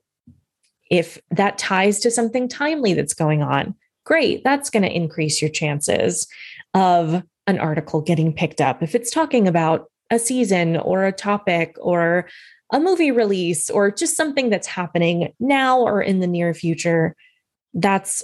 if 0.91 1.19
that 1.31 1.59
ties 1.59 2.01
to 2.01 2.11
something 2.11 2.49
timely 2.49 2.95
that's 2.95 3.15
going 3.15 3.43
on. 3.43 3.75
Great, 4.05 4.45
that's 4.45 4.71
going 4.71 4.83
to 4.83 4.95
increase 4.95 5.41
your 5.41 5.51
chances 5.51 6.27
of 6.75 7.23
an 7.47 7.59
article 7.59 8.01
getting 8.01 8.33
picked 8.33 8.61
up. 8.61 8.83
If 8.83 8.95
it's 8.95 9.11
talking 9.11 9.49
about 9.49 9.91
a 10.11 10.19
season 10.19 10.77
or 10.77 11.05
a 11.05 11.13
topic 11.13 11.77
or 11.81 12.29
a 12.73 12.81
movie 12.81 13.11
release 13.11 13.71
or 13.71 13.91
just 13.91 14.17
something 14.17 14.51
that's 14.51 14.67
happening 14.67 15.33
now 15.41 15.81
or 15.81 16.03
in 16.03 16.21
the 16.21 16.27
near 16.27 16.55
future, 16.55 17.15
that's 17.75 18.23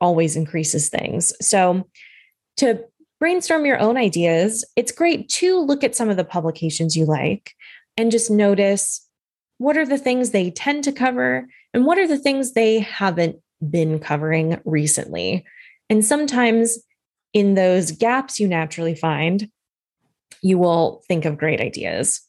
always 0.00 0.36
increases 0.36 0.88
things. 0.88 1.32
So, 1.40 1.88
to 2.58 2.84
brainstorm 3.22 3.64
your 3.64 3.78
own 3.78 3.96
ideas, 3.96 4.64
it's 4.74 4.90
great 4.90 5.28
to 5.28 5.60
look 5.60 5.84
at 5.84 5.94
some 5.94 6.10
of 6.10 6.16
the 6.16 6.24
publications 6.24 6.96
you 6.96 7.04
like 7.04 7.54
and 7.96 8.10
just 8.10 8.32
notice 8.32 9.08
what 9.58 9.76
are 9.76 9.86
the 9.86 9.96
things 9.96 10.30
they 10.30 10.50
tend 10.50 10.82
to 10.82 10.90
cover 10.90 11.46
and 11.72 11.86
what 11.86 11.98
are 11.98 12.08
the 12.08 12.18
things 12.18 12.50
they 12.50 12.80
haven't 12.80 13.36
been 13.70 14.00
covering 14.00 14.60
recently. 14.64 15.44
And 15.88 16.04
sometimes 16.04 16.80
in 17.32 17.54
those 17.54 17.92
gaps 17.92 18.40
you 18.40 18.48
naturally 18.48 18.96
find, 18.96 19.48
you 20.42 20.58
will 20.58 21.04
think 21.06 21.24
of 21.24 21.38
great 21.38 21.60
ideas. 21.60 22.22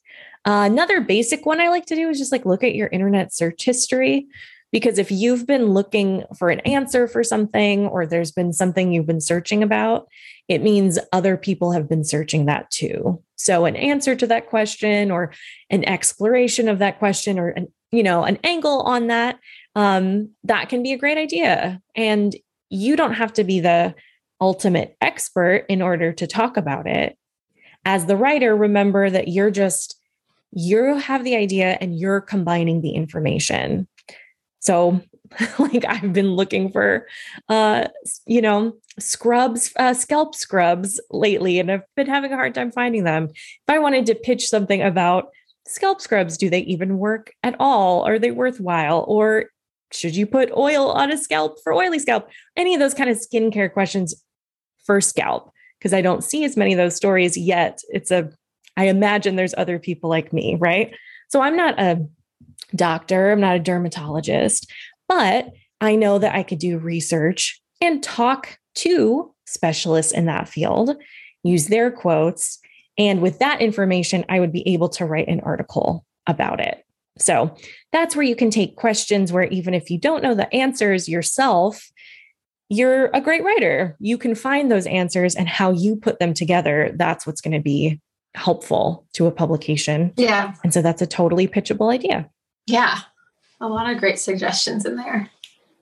Uh, 0.46 0.70
another 0.72 1.02
basic 1.02 1.44
one 1.44 1.60
I 1.60 1.70
like 1.70 1.88
to 1.88 1.96
do 1.96 2.08
is 2.08 2.20
just 2.20 2.32
like 2.32 2.46
look 2.46 2.64
at 2.64 2.76
your 2.76 2.90
internet 2.90 3.34
search 3.34 3.66
history. 3.66 4.28
Because 4.74 4.98
if 4.98 5.12
you've 5.12 5.46
been 5.46 5.68
looking 5.68 6.24
for 6.36 6.50
an 6.50 6.60
answer 6.62 7.08
for 7.08 7.24
something, 7.24 7.86
or 7.86 8.06
there's 8.06 8.32
been 8.32 8.52
something 8.52 8.92
you've 8.92 9.06
been 9.06 9.22
searching 9.22 9.62
about, 9.62 10.08
it 10.50 10.64
means 10.64 11.00
other 11.14 11.38
people 11.38 11.72
have 11.72 11.88
been 11.88 12.04
searching 12.04 12.48
that 12.48 12.70
too. 12.72 13.22
So, 13.36 13.66
an 13.66 13.76
answer 13.76 14.16
to 14.16 14.28
that 14.28 14.50
question, 14.50 15.12
or 15.12 15.32
an 15.70 15.86
exploration 15.86 16.68
of 16.68 16.80
that 16.80 16.98
question, 16.98 17.40
or 17.40 17.50
an, 17.50 17.72
you 17.92 18.02
know, 18.02 18.24
an 18.24 18.40
angle 18.44 18.82
on 18.82 19.08
that, 19.08 19.40
um, 19.76 20.32
that 20.44 20.70
can 20.70 20.82
be 20.82 20.92
a 20.92 20.98
great 20.98 21.20
idea. 21.20 21.80
And 21.96 22.36
you 22.70 22.96
don't 22.96 23.14
have 23.14 23.34
to 23.34 23.44
be 23.44 23.60
the 23.60 23.94
ultimate 24.42 24.98
expert 25.00 25.66
in 25.70 25.84
order 25.84 26.12
to 26.14 26.26
talk 26.26 26.58
about 26.58 26.88
it. 26.88 27.16
As 27.86 28.08
the 28.08 28.18
writer, 28.18 28.56
remember 28.56 29.10
that 29.10 29.28
you're 29.28 29.52
just 29.52 30.00
you 30.56 30.98
have 30.98 31.24
the 31.24 31.36
idea 31.36 31.78
and 31.82 31.98
you're 31.98 32.22
combining 32.22 32.82
the 32.82 32.92
information. 32.92 33.88
So, 34.64 35.02
like 35.60 35.86
I've 35.86 36.14
been 36.14 36.34
looking 36.34 36.72
for 36.72 37.08
uh 37.50 37.88
you 38.26 38.42
know, 38.42 38.74
scrubs, 39.00 39.72
uh, 39.78 39.94
scalp 39.94 40.36
scrubs 40.36 41.00
lately 41.12 41.60
and 41.60 41.72
I've 41.72 41.84
been 41.96 42.08
having 42.08 42.32
a 42.32 42.36
hard 42.36 42.54
time 42.54 42.72
finding 42.72 43.04
them. 43.04 43.30
If 43.30 43.70
I 43.70 43.80
wanted 43.80 44.06
to 44.08 44.16
pitch 44.16 44.48
something 44.48 44.82
about 44.82 45.30
scalp 45.66 46.02
scrubs, 46.02 46.38
do 46.38 46.50
they 46.50 46.62
even 46.62 46.98
work 46.98 47.34
at 47.42 47.56
all? 47.60 48.04
Are 48.04 48.20
they 48.20 48.32
worthwhile 48.32 49.06
or 49.08 49.46
should 49.92 50.16
you 50.16 50.26
put 50.26 50.52
oil 50.52 50.92
on 50.92 51.12
a 51.12 51.18
scalp 51.18 51.58
for 51.64 51.74
oily 51.74 52.00
scalp? 52.00 52.30
Any 52.56 52.74
of 52.74 52.80
those 52.80 52.94
kind 52.94 53.10
of 53.10 53.18
skincare 53.18 53.72
questions 53.72 54.14
for 54.86 55.02
scalp 55.02 55.52
because 55.80 55.94
I 55.94 56.02
don't 56.02 56.24
see 56.24 56.44
as 56.44 56.58
many 56.58 56.74
of 56.74 56.78
those 56.78 56.96
stories 56.96 57.38
yet. 57.38 57.80
It's 57.90 58.12
a 58.12 58.32
I 58.76 58.86
imagine 58.88 59.36
there's 59.36 59.54
other 59.58 59.78
people 59.80 60.10
like 60.10 60.34
me, 60.34 60.58
right? 60.60 60.94
So 61.30 61.42
I'm 61.42 61.56
not 61.56 61.80
a 61.80 62.08
doctor, 62.76 63.32
I'm 63.32 63.40
not 63.40 63.56
a 63.56 63.60
dermatologist, 63.60 64.72
but 65.08 65.50
I 65.82 65.96
know 65.96 66.18
that 66.20 66.36
I 66.36 66.44
could 66.44 66.60
do 66.60 66.78
research 66.78 67.62
and 67.82 68.02
talk 68.02 68.58
to 68.76 69.34
specialists 69.46 70.12
in 70.12 70.26
that 70.26 70.48
field, 70.48 70.96
use 71.44 71.68
their 71.68 71.92
quotes. 71.92 72.60
And 72.98 73.22
with 73.22 73.40
that 73.40 73.62
information, 73.62 74.26
I 74.30 74.40
would 74.40 74.52
be 74.52 74.68
able 74.68 74.90
to 74.90 75.06
write 75.06 75.28
an 75.28 75.42
article 75.42 76.06
about 76.28 76.60
it. 76.60 76.86
So 77.18 77.56
that's 77.92 78.16
where 78.16 78.26
you 78.26 78.36
can 78.36 78.50
take 78.50 78.76
questions 78.76 79.32
where 79.32 79.44
even 79.46 79.74
if 79.74 79.90
you 79.90 80.00
don't 80.00 80.24
know 80.24 80.34
the 80.34 80.52
answers 80.54 81.08
yourself, 81.08 81.92
you're 82.70 83.12
a 83.14 83.22
great 83.22 83.44
writer. 83.44 83.96
You 84.00 84.18
can 84.18 84.34
find 84.36 84.72
those 84.72 84.88
answers 84.88 85.36
and 85.36 85.48
how 85.48 85.72
you 85.72 85.96
put 85.96 86.20
them 86.20 86.34
together. 86.34 86.92
That's 86.96 87.28
what's 87.28 87.42
going 87.42 87.54
to 87.54 87.60
be 87.60 88.00
helpful 88.36 89.06
to 89.14 89.28
a 89.28 89.32
publication. 89.32 90.14
Yeah. 90.18 90.56
And 90.64 90.74
so 90.74 90.82
that's 90.82 91.02
a 91.02 91.08
totally 91.08 91.48
pitchable 91.48 91.94
idea. 91.94 92.30
Yeah. 92.66 93.00
A 93.62 93.68
lot 93.68 93.90
of 93.90 94.00
great 94.00 94.20
suggestions 94.20 94.86
in 94.86 94.96
there. 94.96 95.30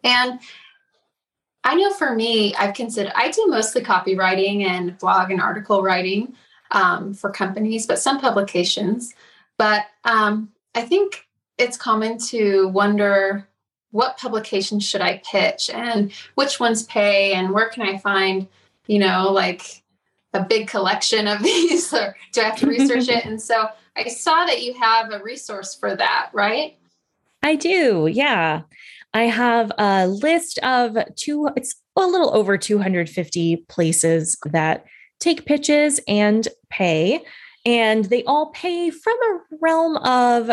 And 0.04 0.40
I 1.64 1.76
know 1.76 1.94
for 1.94 2.14
me, 2.16 2.56
I've 2.56 2.74
considered, 2.74 3.14
I 3.16 3.32
do 3.32 3.46
mostly 3.48 3.82
copywriting 3.82 4.64
and 4.64 4.98
blog 4.98 5.32
and 5.32 5.42
article 5.42 5.84
writing 5.84 6.36
um, 6.72 7.14
for 7.14 7.30
companies, 7.30 7.86
but 7.86 8.00
some 8.00 8.20
publications. 8.20 9.14
But 9.58 9.86
um, 10.04 10.50
I 10.74 10.82
think 10.82 11.28
it's 11.58 11.78
common 11.78 12.18
to 12.30 12.68
wonder 12.70 13.48
what 13.92 14.18
publications 14.18 14.88
should 14.88 15.02
I 15.02 15.22
pitch 15.30 15.70
and 15.70 16.12
which 16.36 16.60
ones 16.60 16.84
pay 16.84 17.34
and 17.34 17.52
where 17.52 17.70
can 17.70 17.84
I 17.84 17.98
find, 17.98 18.48
you 18.88 19.00
know, 19.00 19.32
like 19.32 19.84
a 20.34 20.44
big 20.44 20.68
collection 20.68 21.28
of 21.28 21.44
these 21.44 21.94
or 21.94 22.16
do 22.32 22.42
I 22.42 22.46
have 22.46 22.58
to 22.58 22.68
research 22.68 23.10
it? 23.10 23.26
And 23.26 23.42
so 23.42 23.70
I 23.96 24.08
saw 24.08 24.46
that 24.46 24.64
you 24.64 24.74
have 24.76 25.12
a 25.12 25.22
resource 25.22 25.76
for 25.76 25.96
that, 25.96 26.30
right? 26.34 26.78
I 27.44 27.56
do. 27.56 28.08
Yeah. 28.12 28.62
I 29.14 29.24
have 29.24 29.72
a 29.78 30.08
list 30.08 30.58
of 30.60 30.98
two, 31.16 31.50
it's 31.58 31.76
a 31.98 32.08
little 32.08 32.34
over 32.36 32.58
250 32.58 33.58
places 33.68 34.38
that 34.46 34.86
take 35.20 35.46
pitches 35.46 36.00
and 36.08 36.48
pay. 36.70 37.24
And 37.66 38.06
they 38.06 38.24
all 38.24 38.48
pay 38.52 38.90
from 38.90 39.18
a 39.24 39.40
realm 39.60 39.98
of 39.98 40.52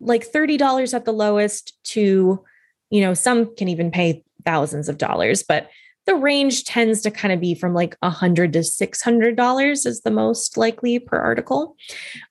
like 0.00 0.30
$30 0.30 0.94
at 0.94 1.04
the 1.04 1.12
lowest 1.12 1.76
to, 1.84 2.44
you 2.90 3.00
know, 3.00 3.14
some 3.14 3.54
can 3.56 3.68
even 3.68 3.90
pay 3.90 4.24
thousands 4.44 4.88
of 4.88 4.96
dollars, 4.96 5.42
but 5.42 5.68
the 6.08 6.16
range 6.16 6.64
tends 6.64 7.02
to 7.02 7.10
kind 7.10 7.34
of 7.34 7.38
be 7.38 7.54
from 7.54 7.74
like 7.74 7.94
a 8.00 8.08
hundred 8.08 8.54
to 8.54 8.64
six 8.64 9.02
hundred 9.02 9.36
dollars 9.36 9.84
is 9.84 10.00
the 10.00 10.10
most 10.10 10.56
likely 10.56 10.98
per 10.98 11.18
article. 11.18 11.76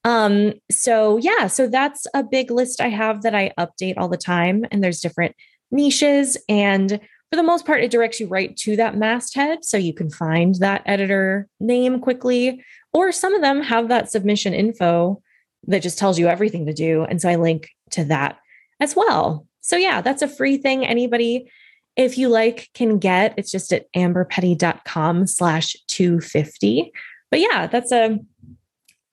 Um, 0.03 0.53
so 0.71 1.17
yeah, 1.17 1.45
so 1.45 1.67
that's 1.67 2.07
a 2.15 2.23
big 2.23 2.49
list 2.49 2.81
I 2.81 2.89
have 2.89 3.21
that 3.21 3.35
I 3.35 3.53
update 3.59 3.93
all 3.97 4.09
the 4.09 4.17
time, 4.17 4.65
and 4.71 4.83
there's 4.83 4.99
different 4.99 5.35
niches 5.69 6.37
and 6.49 6.99
for 7.29 7.35
the 7.35 7.43
most 7.43 7.65
part, 7.65 7.83
it 7.83 7.91
directs 7.91 8.21
you 8.21 8.27
right 8.27 8.55
to 8.57 8.77
that 8.77 8.95
masthead. 8.95 9.65
So 9.65 9.75
you 9.75 9.93
can 9.93 10.09
find 10.09 10.55
that 10.55 10.81
editor 10.85 11.49
name 11.59 11.99
quickly, 11.99 12.63
or 12.93 13.11
some 13.11 13.33
of 13.33 13.41
them 13.41 13.61
have 13.61 13.89
that 13.89 14.09
submission 14.09 14.53
info 14.53 15.21
that 15.67 15.83
just 15.83 15.99
tells 15.99 16.17
you 16.17 16.27
everything 16.29 16.65
to 16.67 16.73
do. 16.73 17.03
And 17.03 17.21
so 17.21 17.27
I 17.27 17.35
link 17.35 17.69
to 17.91 18.05
that 18.05 18.37
as 18.79 18.95
well. 18.95 19.45
So 19.59 19.75
yeah, 19.75 19.99
that's 19.99 20.21
a 20.21 20.27
free 20.29 20.57
thing. 20.57 20.85
Anybody 20.85 21.51
if 21.97 22.17
you 22.17 22.29
like 22.29 22.69
can 22.73 22.99
get 22.99 23.33
it's 23.37 23.51
just 23.51 23.73
at 23.73 23.91
amberpetty.com 23.93 25.27
slash 25.27 25.75
250 25.87 26.91
but 27.29 27.39
yeah 27.39 27.67
that's 27.67 27.91
a 27.91 28.19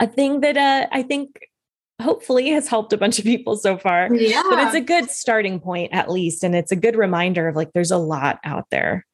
a 0.00 0.06
thing 0.06 0.40
that 0.40 0.56
uh, 0.56 0.86
i 0.92 1.02
think 1.02 1.40
hopefully 2.02 2.50
has 2.50 2.68
helped 2.68 2.92
a 2.92 2.96
bunch 2.96 3.18
of 3.18 3.24
people 3.24 3.56
so 3.56 3.78
far. 3.78 4.12
Yeah 4.12 4.42
but 4.48 4.58
it's 4.66 4.74
a 4.74 4.80
good 4.80 5.10
starting 5.10 5.60
point 5.60 5.92
at 5.92 6.10
least 6.10 6.42
and 6.42 6.54
it's 6.54 6.72
a 6.72 6.76
good 6.76 6.96
reminder 6.96 7.48
of 7.48 7.54
like 7.54 7.72
there's 7.72 7.92
a 7.92 7.98
lot 7.98 8.40
out 8.44 8.66
there. 8.70 9.06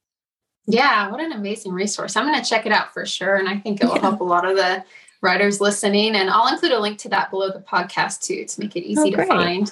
Yeah 0.67 1.11
what 1.11 1.21
an 1.21 1.33
amazing 1.33 1.73
resource. 1.73 2.17
I'm 2.17 2.27
going 2.27 2.43
to 2.43 2.49
check 2.49 2.67
it 2.67 2.73
out 2.73 2.93
for 2.93 3.05
sure 3.05 3.37
and 3.37 3.49
i 3.49 3.57
think 3.59 3.83
it 3.83 3.87
will 3.87 3.97
yeah. 3.97 4.01
help 4.01 4.21
a 4.21 4.25
lot 4.25 4.49
of 4.49 4.57
the 4.57 4.83
writers 5.23 5.61
listening 5.61 6.17
and 6.17 6.31
i'll 6.31 6.51
include 6.51 6.73
a 6.73 6.81
link 6.81 6.99
to 6.99 7.09
that 7.11 7.31
below 7.31 7.51
the 7.51 7.61
podcast 7.61 8.23
too 8.23 8.47
to 8.47 8.61
make 8.61 8.75
it 8.75 8.85
easy 8.85 9.15
oh, 9.15 9.17
to 9.19 9.27
find 9.27 9.71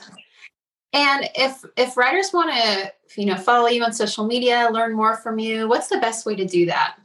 and 0.93 1.29
if 1.35 1.65
if 1.77 1.97
writers 1.97 2.31
want 2.33 2.51
to, 2.51 2.93
you 3.17 3.27
know, 3.27 3.37
follow 3.37 3.69
you 3.69 3.85
on 3.85 3.93
social 3.93 4.27
media, 4.27 4.69
learn 4.73 4.95
more 4.95 5.17
from 5.17 5.39
you, 5.39 5.69
what's 5.69 5.89
the 5.89 5.99
best 5.99 6.25
way 6.25 6.35
to 6.37 6.45
do 6.45 6.67
that? 6.67 6.97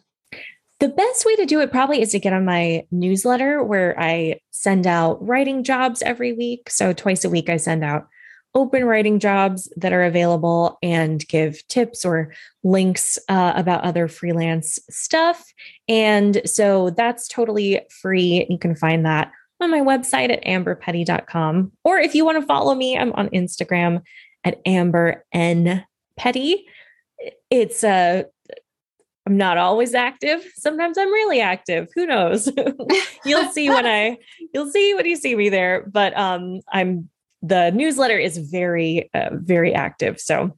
The 0.79 0.89
best 0.89 1.25
way 1.25 1.35
to 1.37 1.45
do 1.45 1.61
it 1.61 1.71
probably 1.71 2.01
is 2.01 2.11
to 2.11 2.19
get 2.19 2.33
on 2.33 2.45
my 2.45 2.85
newsletter 2.91 3.63
where 3.63 3.97
I 3.99 4.39
send 4.51 4.85
out 4.85 5.25
writing 5.25 5.63
jobs 5.63 6.01
every 6.01 6.33
week. 6.33 6.69
So 6.69 6.93
twice 6.93 7.23
a 7.23 7.29
week 7.29 7.49
I 7.49 7.57
send 7.57 7.83
out 7.83 8.07
open 8.55 8.85
writing 8.85 9.19
jobs 9.19 9.71
that 9.77 9.93
are 9.93 10.03
available 10.03 10.77
and 10.83 11.27
give 11.27 11.65
tips 11.67 12.05
or 12.05 12.33
links 12.63 13.17
uh, 13.29 13.53
about 13.55 13.83
other 13.83 14.07
freelance 14.07 14.77
stuff. 14.89 15.43
And 15.87 16.41
so 16.45 16.91
that's 16.91 17.27
totally 17.27 17.81
free. 17.89 18.45
You 18.49 18.59
can 18.59 18.75
find 18.75 19.05
that 19.05 19.31
on 19.63 19.71
my 19.71 19.79
website 19.79 20.31
at 20.31 20.43
amberpetty.com. 20.43 21.71
Or 21.83 21.97
if 21.97 22.13
you 22.13 22.25
want 22.25 22.39
to 22.39 22.45
follow 22.45 22.75
me, 22.75 22.97
I'm 22.97 23.13
on 23.13 23.29
Instagram 23.29 24.01
at 24.43 24.61
Amber 24.65 25.25
N 25.33 25.85
Petty. 26.17 26.67
It's 27.49 27.83
a 27.83 28.19
uh, 28.19 28.23
I'm 29.25 29.37
not 29.37 29.57
always 29.57 29.93
active. 29.93 30.45
Sometimes 30.57 30.97
I'm 30.97 31.07
really 31.07 31.39
active. 31.39 31.87
Who 31.95 32.05
knows? 32.05 32.51
you'll 33.25 33.49
see 33.51 33.69
when 33.69 33.85
I 33.85 34.17
you'll 34.53 34.69
see 34.69 34.93
when 34.93 35.05
you 35.05 35.15
see 35.15 35.33
me 35.35 35.47
there. 35.47 35.85
But 35.89 36.17
um 36.17 36.59
I'm 36.71 37.09
the 37.41 37.71
newsletter 37.71 38.17
is 38.17 38.37
very 38.37 39.09
uh, 39.13 39.29
very 39.33 39.73
active. 39.73 40.19
So 40.19 40.57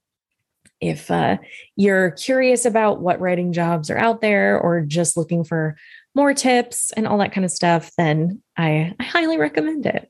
if 0.82 1.10
uh, 1.10 1.38
you're 1.76 2.12
curious 2.12 2.66
about 2.66 3.02
what 3.02 3.20
writing 3.20 3.54
jobs 3.54 3.90
are 3.90 3.98
out 3.98 4.22
there 4.22 4.60
or 4.60 4.82
just 4.82 5.18
looking 5.18 5.44
for 5.44 5.76
more 6.16 6.34
tips 6.34 6.92
and 6.94 7.06
all 7.08 7.18
that 7.20 7.34
kind 7.34 7.46
of 7.46 7.52
stuff, 7.52 7.92
then 7.98 8.42
I, 8.58 8.96
I 9.00 9.04
highly 9.04 9.38
recommend 9.38 9.86
it. 9.86 10.10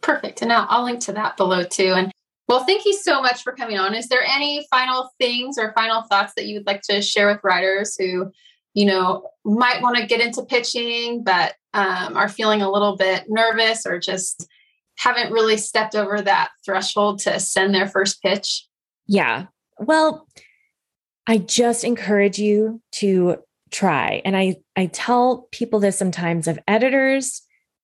Perfect. 0.00 0.42
And 0.42 0.52
I'll, 0.52 0.66
I'll 0.70 0.84
link 0.84 1.00
to 1.00 1.12
that 1.12 1.36
below 1.36 1.64
too. 1.64 1.92
And 1.94 2.12
well, 2.48 2.64
thank 2.64 2.84
you 2.84 2.94
so 2.94 3.20
much 3.20 3.42
for 3.42 3.52
coming 3.52 3.76
on. 3.76 3.94
Is 3.94 4.08
there 4.08 4.22
any 4.22 4.64
final 4.70 5.10
things 5.18 5.58
or 5.58 5.72
final 5.72 6.02
thoughts 6.02 6.32
that 6.36 6.46
you 6.46 6.54
would 6.54 6.66
like 6.66 6.82
to 6.82 7.02
share 7.02 7.26
with 7.26 7.42
writers 7.42 7.96
who, 7.98 8.30
you 8.72 8.86
know, 8.86 9.28
might 9.44 9.82
want 9.82 9.96
to 9.96 10.06
get 10.06 10.20
into 10.20 10.44
pitching, 10.44 11.24
but 11.24 11.54
um, 11.74 12.16
are 12.16 12.28
feeling 12.28 12.62
a 12.62 12.70
little 12.70 12.96
bit 12.96 13.24
nervous 13.28 13.84
or 13.84 13.98
just 13.98 14.46
haven't 14.96 15.32
really 15.32 15.56
stepped 15.56 15.96
over 15.96 16.22
that 16.22 16.50
threshold 16.64 17.18
to 17.20 17.40
send 17.40 17.74
their 17.74 17.88
first 17.88 18.22
pitch? 18.22 18.66
Yeah. 19.08 19.46
Well, 19.78 20.28
I 21.26 21.38
just 21.38 21.82
encourage 21.82 22.38
you 22.38 22.80
to 22.92 23.38
try. 23.76 24.22
And 24.24 24.36
I 24.36 24.56
I 24.74 24.86
tell 24.86 25.48
people 25.52 25.80
this 25.80 25.98
sometimes 25.98 26.48
of 26.48 26.58
editors, 26.66 27.42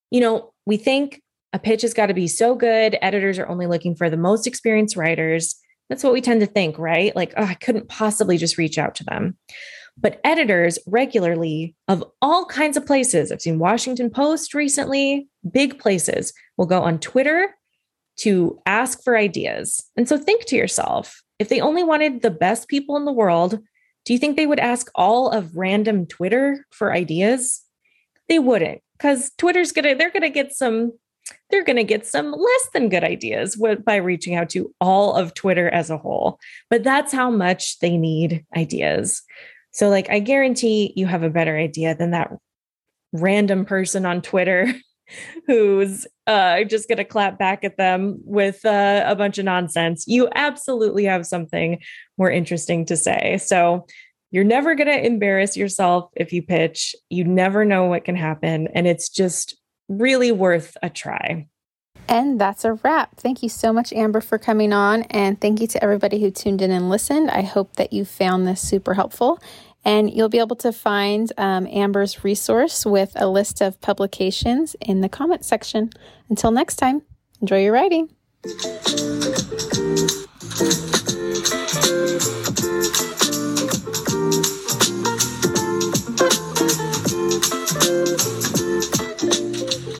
you 0.09 0.19
know, 0.19 0.53
we 0.65 0.77
think 0.77 1.21
a 1.53 1.59
pitch 1.59 1.83
has 1.83 1.93
got 1.93 2.07
to 2.07 2.15
be 2.15 2.27
so 2.27 2.55
good. 2.55 2.97
Editors 3.01 3.37
are 3.37 3.47
only 3.47 3.67
looking 3.67 3.95
for 3.95 4.09
the 4.09 4.17
most 4.17 4.47
experienced 4.47 4.95
writers. 4.95 5.55
That's 5.89 6.03
what 6.03 6.13
we 6.13 6.21
tend 6.21 6.41
to 6.41 6.47
think, 6.47 6.79
right? 6.79 7.15
Like, 7.15 7.33
oh, 7.37 7.43
I 7.43 7.53
couldn't 7.53 7.89
possibly 7.89 8.37
just 8.37 8.57
reach 8.57 8.79
out 8.79 8.95
to 8.95 9.03
them. 9.03 9.37
But 9.95 10.19
editors 10.23 10.79
regularly 10.87 11.75
of 11.87 12.03
all 12.23 12.45
kinds 12.45 12.75
of 12.75 12.87
places, 12.87 13.31
I've 13.31 13.41
seen 13.41 13.59
Washington 13.59 14.09
Post 14.09 14.55
recently, 14.55 15.27
big 15.51 15.77
places, 15.77 16.33
will 16.57 16.65
go 16.65 16.81
on 16.81 16.97
Twitter 16.97 17.53
to 18.17 18.59
ask 18.65 19.03
for 19.03 19.15
ideas. 19.15 19.83
And 19.95 20.09
so 20.09 20.17
think 20.17 20.45
to 20.45 20.55
yourself 20.55 21.21
if 21.37 21.49
they 21.49 21.61
only 21.61 21.83
wanted 21.83 22.21
the 22.21 22.31
best 22.31 22.67
people 22.67 22.95
in 22.95 23.05
the 23.05 23.11
world, 23.11 23.59
do 24.05 24.13
you 24.13 24.19
think 24.19 24.35
they 24.35 24.47
would 24.47 24.59
ask 24.59 24.89
all 24.95 25.29
of 25.29 25.55
random 25.55 26.05
Twitter 26.05 26.65
for 26.71 26.93
ideas? 26.93 27.61
They 28.29 28.39
wouldn't, 28.39 28.81
because 28.97 29.31
Twitter's 29.37 29.71
gonna, 29.71 29.95
they're 29.95 30.11
gonna 30.11 30.29
get 30.29 30.53
some 30.53 30.93
they're 31.49 31.63
going 31.63 31.77
to 31.77 31.83
get 31.83 32.05
some 32.05 32.31
less 32.31 32.69
than 32.73 32.89
good 32.89 33.03
ideas 33.03 33.61
by 33.85 33.95
reaching 33.95 34.35
out 34.35 34.49
to 34.49 34.73
all 34.81 35.13
of 35.13 35.33
Twitter 35.33 35.69
as 35.69 35.89
a 35.89 35.97
whole. 35.97 36.39
But 36.69 36.83
that's 36.83 37.13
how 37.13 37.29
much 37.29 37.79
they 37.79 37.97
need 37.97 38.45
ideas. 38.55 39.21
So, 39.71 39.89
like, 39.89 40.09
I 40.09 40.19
guarantee 40.19 40.93
you 40.95 41.05
have 41.07 41.23
a 41.23 41.29
better 41.29 41.57
idea 41.57 41.95
than 41.95 42.11
that 42.11 42.31
random 43.11 43.65
person 43.65 44.05
on 44.05 44.21
Twitter 44.21 44.73
who's 45.47 46.07
uh, 46.27 46.63
just 46.63 46.87
going 46.87 46.97
to 46.97 47.05
clap 47.05 47.37
back 47.37 47.63
at 47.63 47.77
them 47.77 48.19
with 48.23 48.65
uh, 48.65 49.03
a 49.05 49.15
bunch 49.15 49.37
of 49.37 49.45
nonsense. 49.45 50.05
You 50.07 50.29
absolutely 50.35 51.05
have 51.05 51.25
something 51.25 51.79
more 52.17 52.31
interesting 52.31 52.85
to 52.85 52.97
say. 52.97 53.37
So, 53.37 53.85
you're 54.33 54.43
never 54.43 54.73
going 54.73 54.87
to 54.87 55.05
embarrass 55.05 55.55
yourself 55.55 56.09
if 56.15 56.33
you 56.33 56.41
pitch. 56.41 56.95
You 57.11 57.23
never 57.23 57.63
know 57.63 57.85
what 57.85 58.03
can 58.03 58.15
happen. 58.15 58.67
And 58.73 58.87
it's 58.87 59.07
just 59.07 59.55
really 59.87 60.31
worth 60.31 60.75
a 60.81 60.89
try. 60.89 61.47
And 62.07 62.41
that's 62.41 62.65
a 62.65 62.73
wrap. 62.73 63.15
Thank 63.15 63.43
you 63.43 63.49
so 63.49 63.71
much, 63.71 63.93
Amber, 63.93 64.21
for 64.21 64.37
coming 64.37 64.73
on. 64.73 65.03
And 65.03 65.39
thank 65.39 65.61
you 65.61 65.67
to 65.67 65.83
everybody 65.83 66.19
who 66.19 66.31
tuned 66.31 66.63
in 66.63 66.71
and 66.71 66.89
listened. 66.89 67.29
I 67.29 67.41
hope 67.41 67.75
that 67.75 67.93
you 67.93 68.05
found 68.05 68.47
this 68.47 68.59
super 68.59 68.95
helpful. 68.95 69.39
And 69.85 70.13
you'll 70.13 70.29
be 70.29 70.39
able 70.39 70.55
to 70.57 70.71
find 70.71 71.31
um, 71.37 71.67
Amber's 71.67 72.23
resource 72.23 72.85
with 72.85 73.11
a 73.15 73.27
list 73.27 73.61
of 73.61 73.79
publications 73.81 74.75
in 74.79 75.01
the 75.01 75.09
comment 75.09 75.43
section. 75.43 75.89
Until 76.29 76.51
next 76.51 76.77
time, 76.77 77.01
enjoy 77.41 77.63
your 77.63 77.73
writing. 77.73 78.09